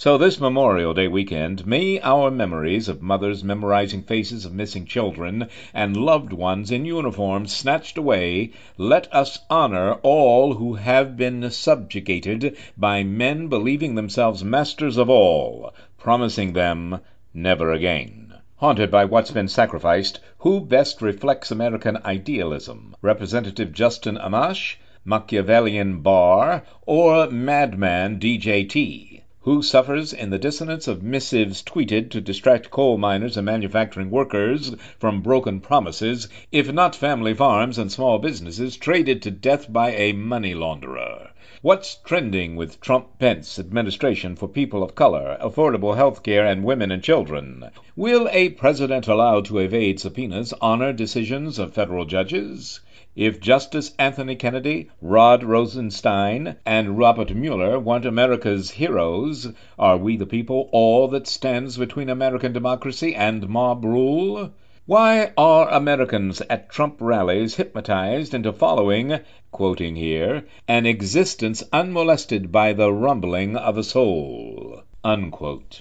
So 0.00 0.16
this 0.16 0.38
Memorial 0.38 0.94
Day 0.94 1.08
weekend, 1.08 1.66
may 1.66 1.98
our 2.02 2.30
memories 2.30 2.88
of 2.88 3.02
mothers 3.02 3.42
memorizing 3.42 4.04
faces 4.04 4.44
of 4.44 4.54
missing 4.54 4.86
children 4.86 5.48
and 5.74 5.96
loved 5.96 6.32
ones 6.32 6.70
in 6.70 6.84
uniform 6.84 7.48
snatched 7.48 7.98
away, 7.98 8.52
let 8.76 9.12
us 9.12 9.40
honor 9.50 9.94
all 10.04 10.54
who 10.54 10.74
have 10.74 11.16
been 11.16 11.50
subjugated 11.50 12.56
by 12.76 13.02
men 13.02 13.48
believing 13.48 13.96
themselves 13.96 14.44
masters 14.44 14.98
of 14.98 15.10
all, 15.10 15.74
promising 15.98 16.52
them 16.52 17.00
never 17.34 17.72
again. 17.72 18.34
Haunted 18.58 18.92
by 18.92 19.04
what's 19.04 19.32
been 19.32 19.48
sacrificed, 19.48 20.20
who 20.38 20.60
best 20.60 21.02
reflects 21.02 21.50
American 21.50 21.98
idealism? 22.04 22.94
Representative 23.02 23.72
Justin 23.72 24.16
Amash, 24.16 24.76
Machiavellian 25.04 26.02
Barr, 26.02 26.62
or 26.86 27.28
madman 27.32 28.20
DJT? 28.20 29.22
Who 29.48 29.62
suffers 29.62 30.12
in 30.12 30.28
the 30.28 30.38
dissonance 30.38 30.86
of 30.86 31.02
missives 31.02 31.62
tweeted 31.62 32.10
to 32.10 32.20
distract 32.20 32.70
coal 32.70 32.98
miners 32.98 33.38
and 33.38 33.46
manufacturing 33.46 34.10
workers 34.10 34.74
from 34.98 35.22
broken 35.22 35.60
promises, 35.60 36.28
if 36.52 36.70
not 36.70 36.94
family 36.94 37.32
farms 37.32 37.78
and 37.78 37.90
small 37.90 38.18
businesses 38.18 38.76
traded 38.76 39.22
to 39.22 39.30
death 39.30 39.72
by 39.72 39.92
a 39.92 40.12
money 40.12 40.52
launderer? 40.52 41.30
What's 41.62 41.94
trending 42.04 42.56
with 42.56 42.78
Trump 42.82 43.18
Pence 43.18 43.58
administration 43.58 44.36
for 44.36 44.48
people 44.48 44.82
of 44.82 44.94
color, 44.94 45.38
affordable 45.40 45.96
health 45.96 46.22
care, 46.22 46.44
and 46.44 46.62
women 46.62 46.90
and 46.90 47.02
children? 47.02 47.70
Will 47.96 48.28
a 48.30 48.50
president 48.50 49.08
allowed 49.08 49.46
to 49.46 49.60
evade 49.60 49.98
subpoenas 49.98 50.52
honor 50.60 50.92
decisions 50.92 51.58
of 51.58 51.72
federal 51.72 52.04
judges? 52.04 52.80
If 53.20 53.40
Justice 53.40 53.96
Anthony 53.98 54.36
Kennedy, 54.36 54.90
Rod 55.02 55.42
Rosenstein, 55.42 56.54
and 56.64 56.96
Robert 56.96 57.34
Mueller 57.34 57.76
weren't 57.76 58.06
America's 58.06 58.70
heroes, 58.70 59.48
are 59.76 59.96
we 59.96 60.16
the 60.16 60.24
people 60.24 60.68
all 60.70 61.08
that 61.08 61.26
stands 61.26 61.76
between 61.76 62.10
American 62.10 62.52
democracy 62.52 63.16
and 63.16 63.48
mob 63.48 63.84
rule? 63.84 64.52
Why 64.86 65.32
are 65.36 65.68
Americans 65.68 66.42
at 66.48 66.70
Trump 66.70 66.98
rallies 67.00 67.56
hypnotized 67.56 68.34
into 68.34 68.52
following, 68.52 69.18
quoting 69.50 69.96
here, 69.96 70.44
an 70.68 70.86
existence 70.86 71.64
unmolested 71.72 72.52
by 72.52 72.72
the 72.72 72.92
rumbling 72.92 73.56
of 73.56 73.76
a 73.76 73.82
soul? 73.82 74.82
Unquote. 75.02 75.80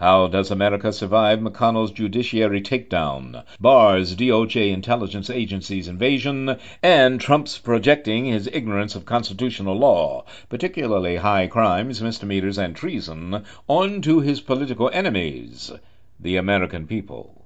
How 0.00 0.28
does 0.28 0.50
America 0.50 0.94
survive 0.94 1.40
McConnell's 1.40 1.90
judiciary 1.90 2.62
takedown, 2.62 3.44
Barr's 3.60 4.16
DOJ 4.16 4.72
intelligence 4.72 5.28
agency's 5.28 5.88
invasion, 5.88 6.56
and 6.82 7.20
Trump's 7.20 7.58
projecting 7.58 8.24
his 8.24 8.48
ignorance 8.50 8.96
of 8.96 9.04
constitutional 9.04 9.76
law, 9.76 10.24
particularly 10.48 11.16
high 11.16 11.48
crimes, 11.48 12.00
misdemeanors, 12.00 12.56
and 12.56 12.74
treason, 12.74 13.44
onto 13.68 14.20
his 14.20 14.40
political 14.40 14.88
enemies, 14.94 15.70
the 16.18 16.36
American 16.36 16.86
people? 16.86 17.44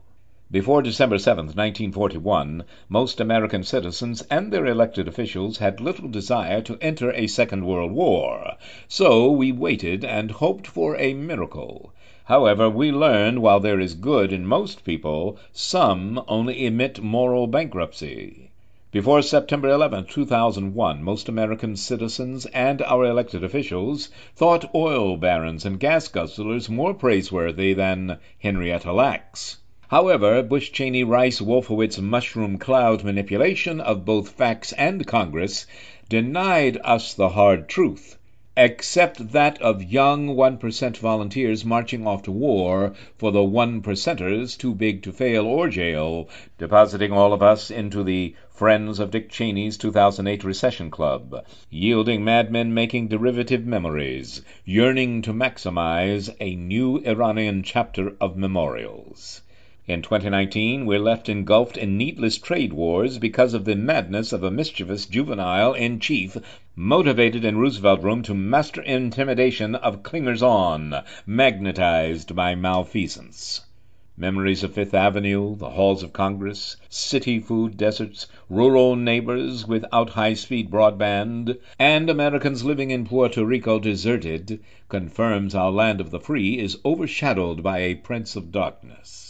Before 0.48 0.80
December 0.80 1.18
7, 1.18 1.46
1941, 1.46 2.62
most 2.88 3.18
American 3.18 3.64
citizens 3.64 4.22
and 4.30 4.52
their 4.52 4.66
elected 4.66 5.08
officials 5.08 5.58
had 5.58 5.80
little 5.80 6.06
desire 6.06 6.60
to 6.60 6.78
enter 6.80 7.12
a 7.14 7.26
Second 7.26 7.66
World 7.66 7.90
War, 7.90 8.52
so 8.86 9.28
we 9.28 9.50
waited 9.50 10.04
and 10.04 10.30
hoped 10.30 10.68
for 10.68 10.96
a 10.98 11.14
miracle. 11.14 11.92
However, 12.26 12.70
we 12.70 12.90
learned 12.90 13.42
while 13.42 13.60
there 13.60 13.78
is 13.78 13.92
good 13.92 14.32
in 14.32 14.46
most 14.46 14.82
people, 14.82 15.36
some 15.52 16.24
only 16.26 16.64
emit 16.64 17.02
moral 17.02 17.46
bankruptcy. 17.46 18.48
Before 18.90 19.20
September 19.20 19.68
11, 19.68 20.06
2001, 20.06 21.02
most 21.02 21.28
American 21.28 21.76
citizens 21.76 22.46
and 22.46 22.80
our 22.80 23.04
elected 23.04 23.44
officials 23.44 24.08
thought 24.34 24.74
oil 24.74 25.18
barons 25.18 25.66
and 25.66 25.78
gas 25.78 26.08
guzzlers 26.08 26.70
more 26.70 26.94
praiseworthy 26.94 27.74
than 27.74 28.16
Henrietta 28.38 28.94
Lacks. 28.94 29.58
However, 29.88 30.42
Bush 30.42 30.72
Cheney 30.72 31.04
Rice 31.04 31.42
Wolfowitz 31.42 32.00
mushroom 32.00 32.56
cloud 32.56 33.04
manipulation 33.04 33.82
of 33.82 34.06
both 34.06 34.30
facts 34.30 34.72
and 34.72 35.06
Congress 35.06 35.66
denied 36.08 36.78
us 36.84 37.12
the 37.12 37.28
hard 37.28 37.68
truth 37.68 38.16
except 38.56 39.32
that 39.32 39.60
of 39.60 39.82
young 39.82 40.28
1% 40.28 40.96
volunteers 40.98 41.64
marching 41.64 42.06
off 42.06 42.22
to 42.22 42.30
war 42.30 42.94
for 43.18 43.32
the 43.32 43.42
1 43.42 43.82
percenters 43.82 44.56
too 44.56 44.72
big 44.72 45.02
to 45.02 45.12
fail 45.12 45.44
or 45.44 45.68
jail, 45.68 46.28
depositing 46.56 47.10
all 47.10 47.32
of 47.32 47.42
us 47.42 47.68
into 47.68 48.04
the 48.04 48.32
Friends 48.50 49.00
of 49.00 49.10
Dick 49.10 49.28
Cheney's 49.28 49.76
2008 49.76 50.44
Recession 50.44 50.88
Club, 50.88 51.44
yielding 51.68 52.22
madmen 52.22 52.72
making 52.72 53.08
derivative 53.08 53.66
memories, 53.66 54.42
yearning 54.64 55.22
to 55.22 55.32
maximize 55.32 56.32
a 56.38 56.54
new 56.54 56.98
Iranian 57.04 57.64
chapter 57.64 58.14
of 58.20 58.36
memorials. 58.36 59.42
In 59.86 60.00
2019, 60.00 60.86
we're 60.86 60.98
left 60.98 61.28
engulfed 61.28 61.76
in 61.76 61.98
needless 61.98 62.38
trade 62.38 62.72
wars 62.72 63.18
because 63.18 63.52
of 63.52 63.66
the 63.66 63.76
madness 63.76 64.32
of 64.32 64.42
a 64.42 64.50
mischievous 64.50 65.04
juvenile 65.04 65.74
in 65.74 66.00
chief, 66.00 66.38
motivated 66.74 67.44
in 67.44 67.58
Roosevelt 67.58 68.02
Room 68.02 68.22
to 68.22 68.32
master 68.32 68.80
intimidation 68.80 69.74
of 69.74 70.02
clingers 70.02 70.40
on, 70.40 71.02
magnetized 71.26 72.34
by 72.34 72.54
malfeasance. 72.54 73.60
Memories 74.16 74.64
of 74.64 74.72
Fifth 74.72 74.94
Avenue, 74.94 75.54
the 75.54 75.68
halls 75.68 76.02
of 76.02 76.14
Congress, 76.14 76.78
city 76.88 77.38
food 77.38 77.76
deserts, 77.76 78.26
rural 78.48 78.96
neighbors 78.96 79.68
without 79.68 80.08
high 80.08 80.32
speed 80.32 80.70
broadband, 80.70 81.58
and 81.78 82.08
Americans 82.08 82.64
living 82.64 82.90
in 82.90 83.04
Puerto 83.04 83.44
Rico 83.44 83.78
deserted 83.78 84.60
confirms 84.88 85.54
our 85.54 85.70
land 85.70 86.00
of 86.00 86.10
the 86.10 86.20
free 86.20 86.58
is 86.58 86.78
overshadowed 86.86 87.62
by 87.62 87.80
a 87.80 87.96
prince 87.96 88.34
of 88.34 88.50
darkness. 88.50 89.23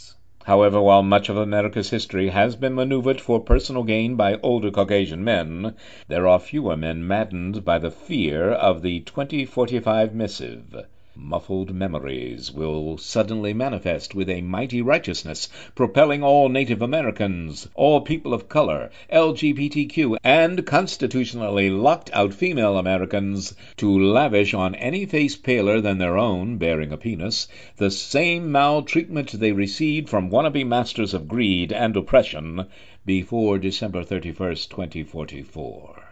However, 0.45 0.79
while 0.79 1.01
much 1.01 1.27
of 1.27 1.37
America's 1.37 1.89
history 1.89 2.29
has 2.29 2.55
been 2.55 2.75
maneuvered 2.75 3.19
for 3.19 3.39
personal 3.39 3.81
gain 3.81 4.15
by 4.15 4.35
older 4.43 4.69
Caucasian 4.69 5.23
men, 5.23 5.73
there 6.07 6.27
are 6.27 6.37
fewer 6.37 6.77
men 6.77 7.07
maddened 7.07 7.65
by 7.65 7.79
the 7.79 7.89
fear 7.89 8.51
of 8.51 8.83
the 8.83 8.99
2045 8.99 10.13
missive 10.13 10.85
muffled 11.17 11.73
memories 11.73 12.51
will 12.51 12.97
suddenly 12.97 13.53
manifest 13.53 14.13
with 14.13 14.29
a 14.29 14.41
mighty 14.41 14.81
righteousness, 14.81 15.47
propelling 15.73 16.21
all 16.21 16.49
Native 16.49 16.81
Americans, 16.81 17.69
all 17.73 18.01
people 18.01 18.33
of 18.33 18.49
color, 18.49 18.89
LGBTQ, 19.13 20.17
and 20.25 20.65
constitutionally 20.65 21.69
locked 21.69 22.09
out 22.11 22.33
female 22.33 22.77
Americans 22.77 23.55
to 23.77 23.97
lavish 23.97 24.53
on 24.53 24.75
any 24.75 25.05
face 25.05 25.37
paler 25.37 25.79
than 25.79 25.99
their 25.99 26.17
own, 26.17 26.57
bearing 26.57 26.91
a 26.91 26.97
penis, 26.97 27.47
the 27.77 27.89
same 27.89 28.51
maltreatment 28.51 29.31
they 29.31 29.53
received 29.53 30.09
from 30.09 30.29
wannabe 30.29 30.65
masters 30.67 31.13
of 31.13 31.29
greed 31.29 31.71
and 31.71 31.95
oppression 31.95 32.65
before 33.05 33.57
December 33.57 34.03
31st, 34.03 34.69
2044. 34.69 36.03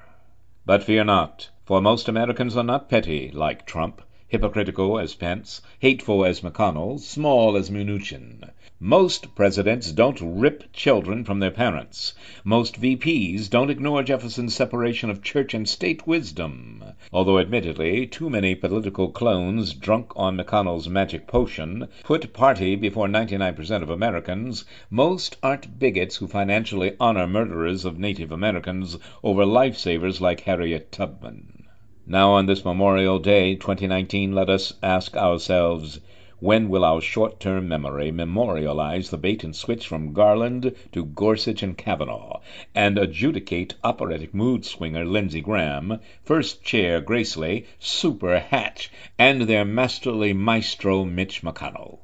But 0.66 0.82
fear 0.82 1.04
not, 1.04 1.50
for 1.66 1.82
most 1.82 2.08
Americans 2.08 2.56
are 2.56 2.64
not 2.64 2.90
petty 2.90 3.30
like 3.32 3.66
Trump 3.66 4.02
hypocritical 4.34 4.98
as 4.98 5.14
Pence, 5.14 5.62
hateful 5.78 6.26
as 6.26 6.42
McConnell, 6.42 7.00
small 7.00 7.56
as 7.56 7.70
Mnuchin. 7.70 8.50
Most 8.80 9.36
presidents 9.36 9.92
don't 9.92 10.20
rip 10.40 10.74
children 10.74 11.24
from 11.24 11.38
their 11.38 11.52
parents. 11.52 12.16
Most 12.44 12.82
VPs 12.82 13.48
don't 13.48 13.70
ignore 13.70 14.02
Jefferson's 14.02 14.56
separation 14.56 15.12
of 15.12 15.22
church 15.22 15.54
and 15.54 15.70
state 15.70 16.08
wisdom. 16.08 16.84
Although 17.12 17.38
admittedly 17.38 18.08
too 18.08 18.28
many 18.28 18.56
political 18.56 19.12
clones 19.12 19.76
drunk 19.76 20.12
on 20.16 20.36
McConnell's 20.36 20.90
magic 20.90 21.28
potion 21.28 21.88
put 22.04 22.34
party 22.34 22.76
before 22.76 23.08
99% 23.08 23.84
of 23.84 23.92
Americans, 23.92 24.66
most 24.90 25.38
aren't 25.44 25.78
bigots 25.78 26.16
who 26.16 26.26
financially 26.26 26.96
honor 27.00 27.28
murderers 27.28 27.86
of 27.86 28.00
Native 28.00 28.32
Americans 28.32 28.98
over 29.24 29.46
lifesavers 29.46 30.20
like 30.20 30.42
Harriet 30.42 30.92
Tubman. 30.92 31.63
Now, 32.06 32.32
on 32.32 32.48
this 32.48 32.66
Memorial 32.66 33.18
Day 33.18 33.56
2019, 33.56 34.34
let 34.34 34.50
us 34.50 34.74
ask 34.84 35.16
ourselves 35.16 36.02
when 36.42 36.68
will 36.68 36.84
our 36.84 37.00
short 37.00 37.40
term 37.40 37.70
memory 37.70 38.12
memorialize 38.12 39.10
the 39.10 39.18
bait 39.18 39.42
and 39.46 39.56
switch 39.56 39.88
from 39.88 40.12
Garland 40.12 40.76
to 40.92 41.06
Gorsuch 41.06 41.64
and 41.64 41.78
Kavanaugh, 41.78 42.42
and 42.76 42.98
adjudicate 42.98 43.76
operatic 43.86 44.34
mood 44.34 44.66
swinger 44.66 45.06
Lindsey 45.06 45.40
Graham, 45.40 46.02
first 46.26 46.62
chair 46.62 47.00
Grassley, 47.00 47.68
super 47.80 48.38
Hatch, 48.38 48.92
and 49.18 49.44
their 49.44 49.64
masterly 49.64 50.34
maestro 50.34 51.06
Mitch 51.06 51.42
McConnell? 51.42 52.00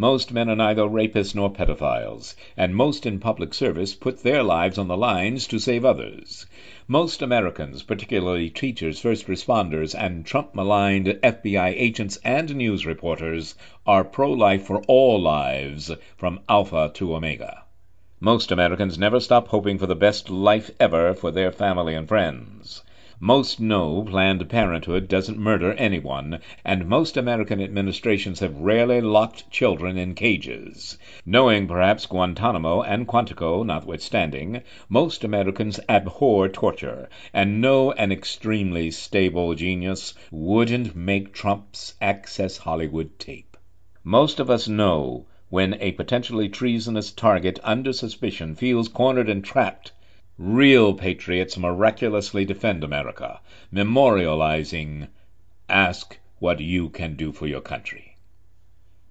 Most 0.00 0.32
men 0.32 0.48
are 0.48 0.54
neither 0.54 0.84
rapists 0.84 1.34
nor 1.34 1.50
pedophiles, 1.50 2.36
and 2.56 2.76
most 2.76 3.04
in 3.04 3.18
public 3.18 3.52
service 3.52 3.96
put 3.96 4.22
their 4.22 4.44
lives 4.44 4.78
on 4.78 4.86
the 4.86 4.96
lines 4.96 5.44
to 5.48 5.58
save 5.58 5.84
others. 5.84 6.46
Most 6.86 7.20
Americans, 7.20 7.82
particularly 7.82 8.48
teachers, 8.48 9.00
first 9.00 9.26
responders, 9.26 9.96
and 9.98 10.24
Trump 10.24 10.54
maligned 10.54 11.06
FBI 11.24 11.74
agents 11.76 12.16
and 12.22 12.54
news 12.54 12.86
reporters, 12.86 13.56
are 13.88 14.04
pro 14.04 14.30
life 14.30 14.62
for 14.62 14.82
all 14.86 15.20
lives, 15.20 15.90
from 16.16 16.38
Alpha 16.48 16.92
to 16.94 17.16
Omega. 17.16 17.64
Most 18.20 18.52
Americans 18.52 19.00
never 19.00 19.18
stop 19.18 19.48
hoping 19.48 19.78
for 19.78 19.88
the 19.88 19.96
best 19.96 20.30
life 20.30 20.70
ever 20.78 21.12
for 21.12 21.32
their 21.32 21.50
family 21.50 21.94
and 21.94 22.06
friends. 22.06 22.84
Most 23.20 23.58
know 23.58 24.04
Planned 24.04 24.48
Parenthood 24.48 25.08
doesn't 25.08 25.40
murder 25.40 25.72
anyone, 25.72 26.38
and 26.64 26.86
most 26.86 27.16
American 27.16 27.60
administrations 27.60 28.38
have 28.38 28.54
rarely 28.60 29.00
locked 29.00 29.50
children 29.50 29.98
in 29.98 30.14
cages. 30.14 30.96
Knowing 31.26 31.66
perhaps 31.66 32.06
Guantanamo 32.06 32.80
and 32.82 33.08
Quantico 33.08 33.64
notwithstanding, 33.66 34.62
most 34.88 35.24
Americans 35.24 35.80
abhor 35.88 36.48
torture, 36.48 37.08
and 37.34 37.60
know 37.60 37.90
an 37.94 38.12
extremely 38.12 38.88
stable 38.92 39.52
genius 39.56 40.14
wouldn't 40.30 40.94
make 40.94 41.32
Trump's 41.32 41.94
Access 42.00 42.58
Hollywood 42.58 43.18
tape. 43.18 43.56
Most 44.04 44.38
of 44.38 44.48
us 44.48 44.68
know 44.68 45.26
when 45.48 45.74
a 45.80 45.90
potentially 45.90 46.48
treasonous 46.48 47.10
target 47.10 47.58
under 47.64 47.92
suspicion 47.92 48.54
feels 48.54 48.86
cornered 48.86 49.28
and 49.28 49.42
trapped 49.42 49.90
Real 50.38 50.94
patriots 50.94 51.58
miraculously 51.58 52.44
defend 52.44 52.84
America, 52.84 53.40
memorializing 53.72 55.08
Ask 55.68 56.16
what 56.38 56.60
you 56.60 56.90
can 56.90 57.16
do 57.16 57.32
for 57.32 57.48
your 57.48 57.60
country. 57.60 58.16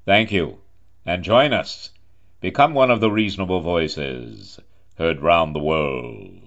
Thank 0.05 0.32
you, 0.32 0.59
and 1.05 1.25
join 1.25 1.51
us. 1.51 1.91
Become 2.39 2.73
one 2.73 2.89
of 2.89 3.01
the 3.01 3.11
reasonable 3.11 3.59
voices 3.59 4.57
heard 4.97 5.21
round 5.21 5.53
the 5.53 5.59
world. 5.59 6.47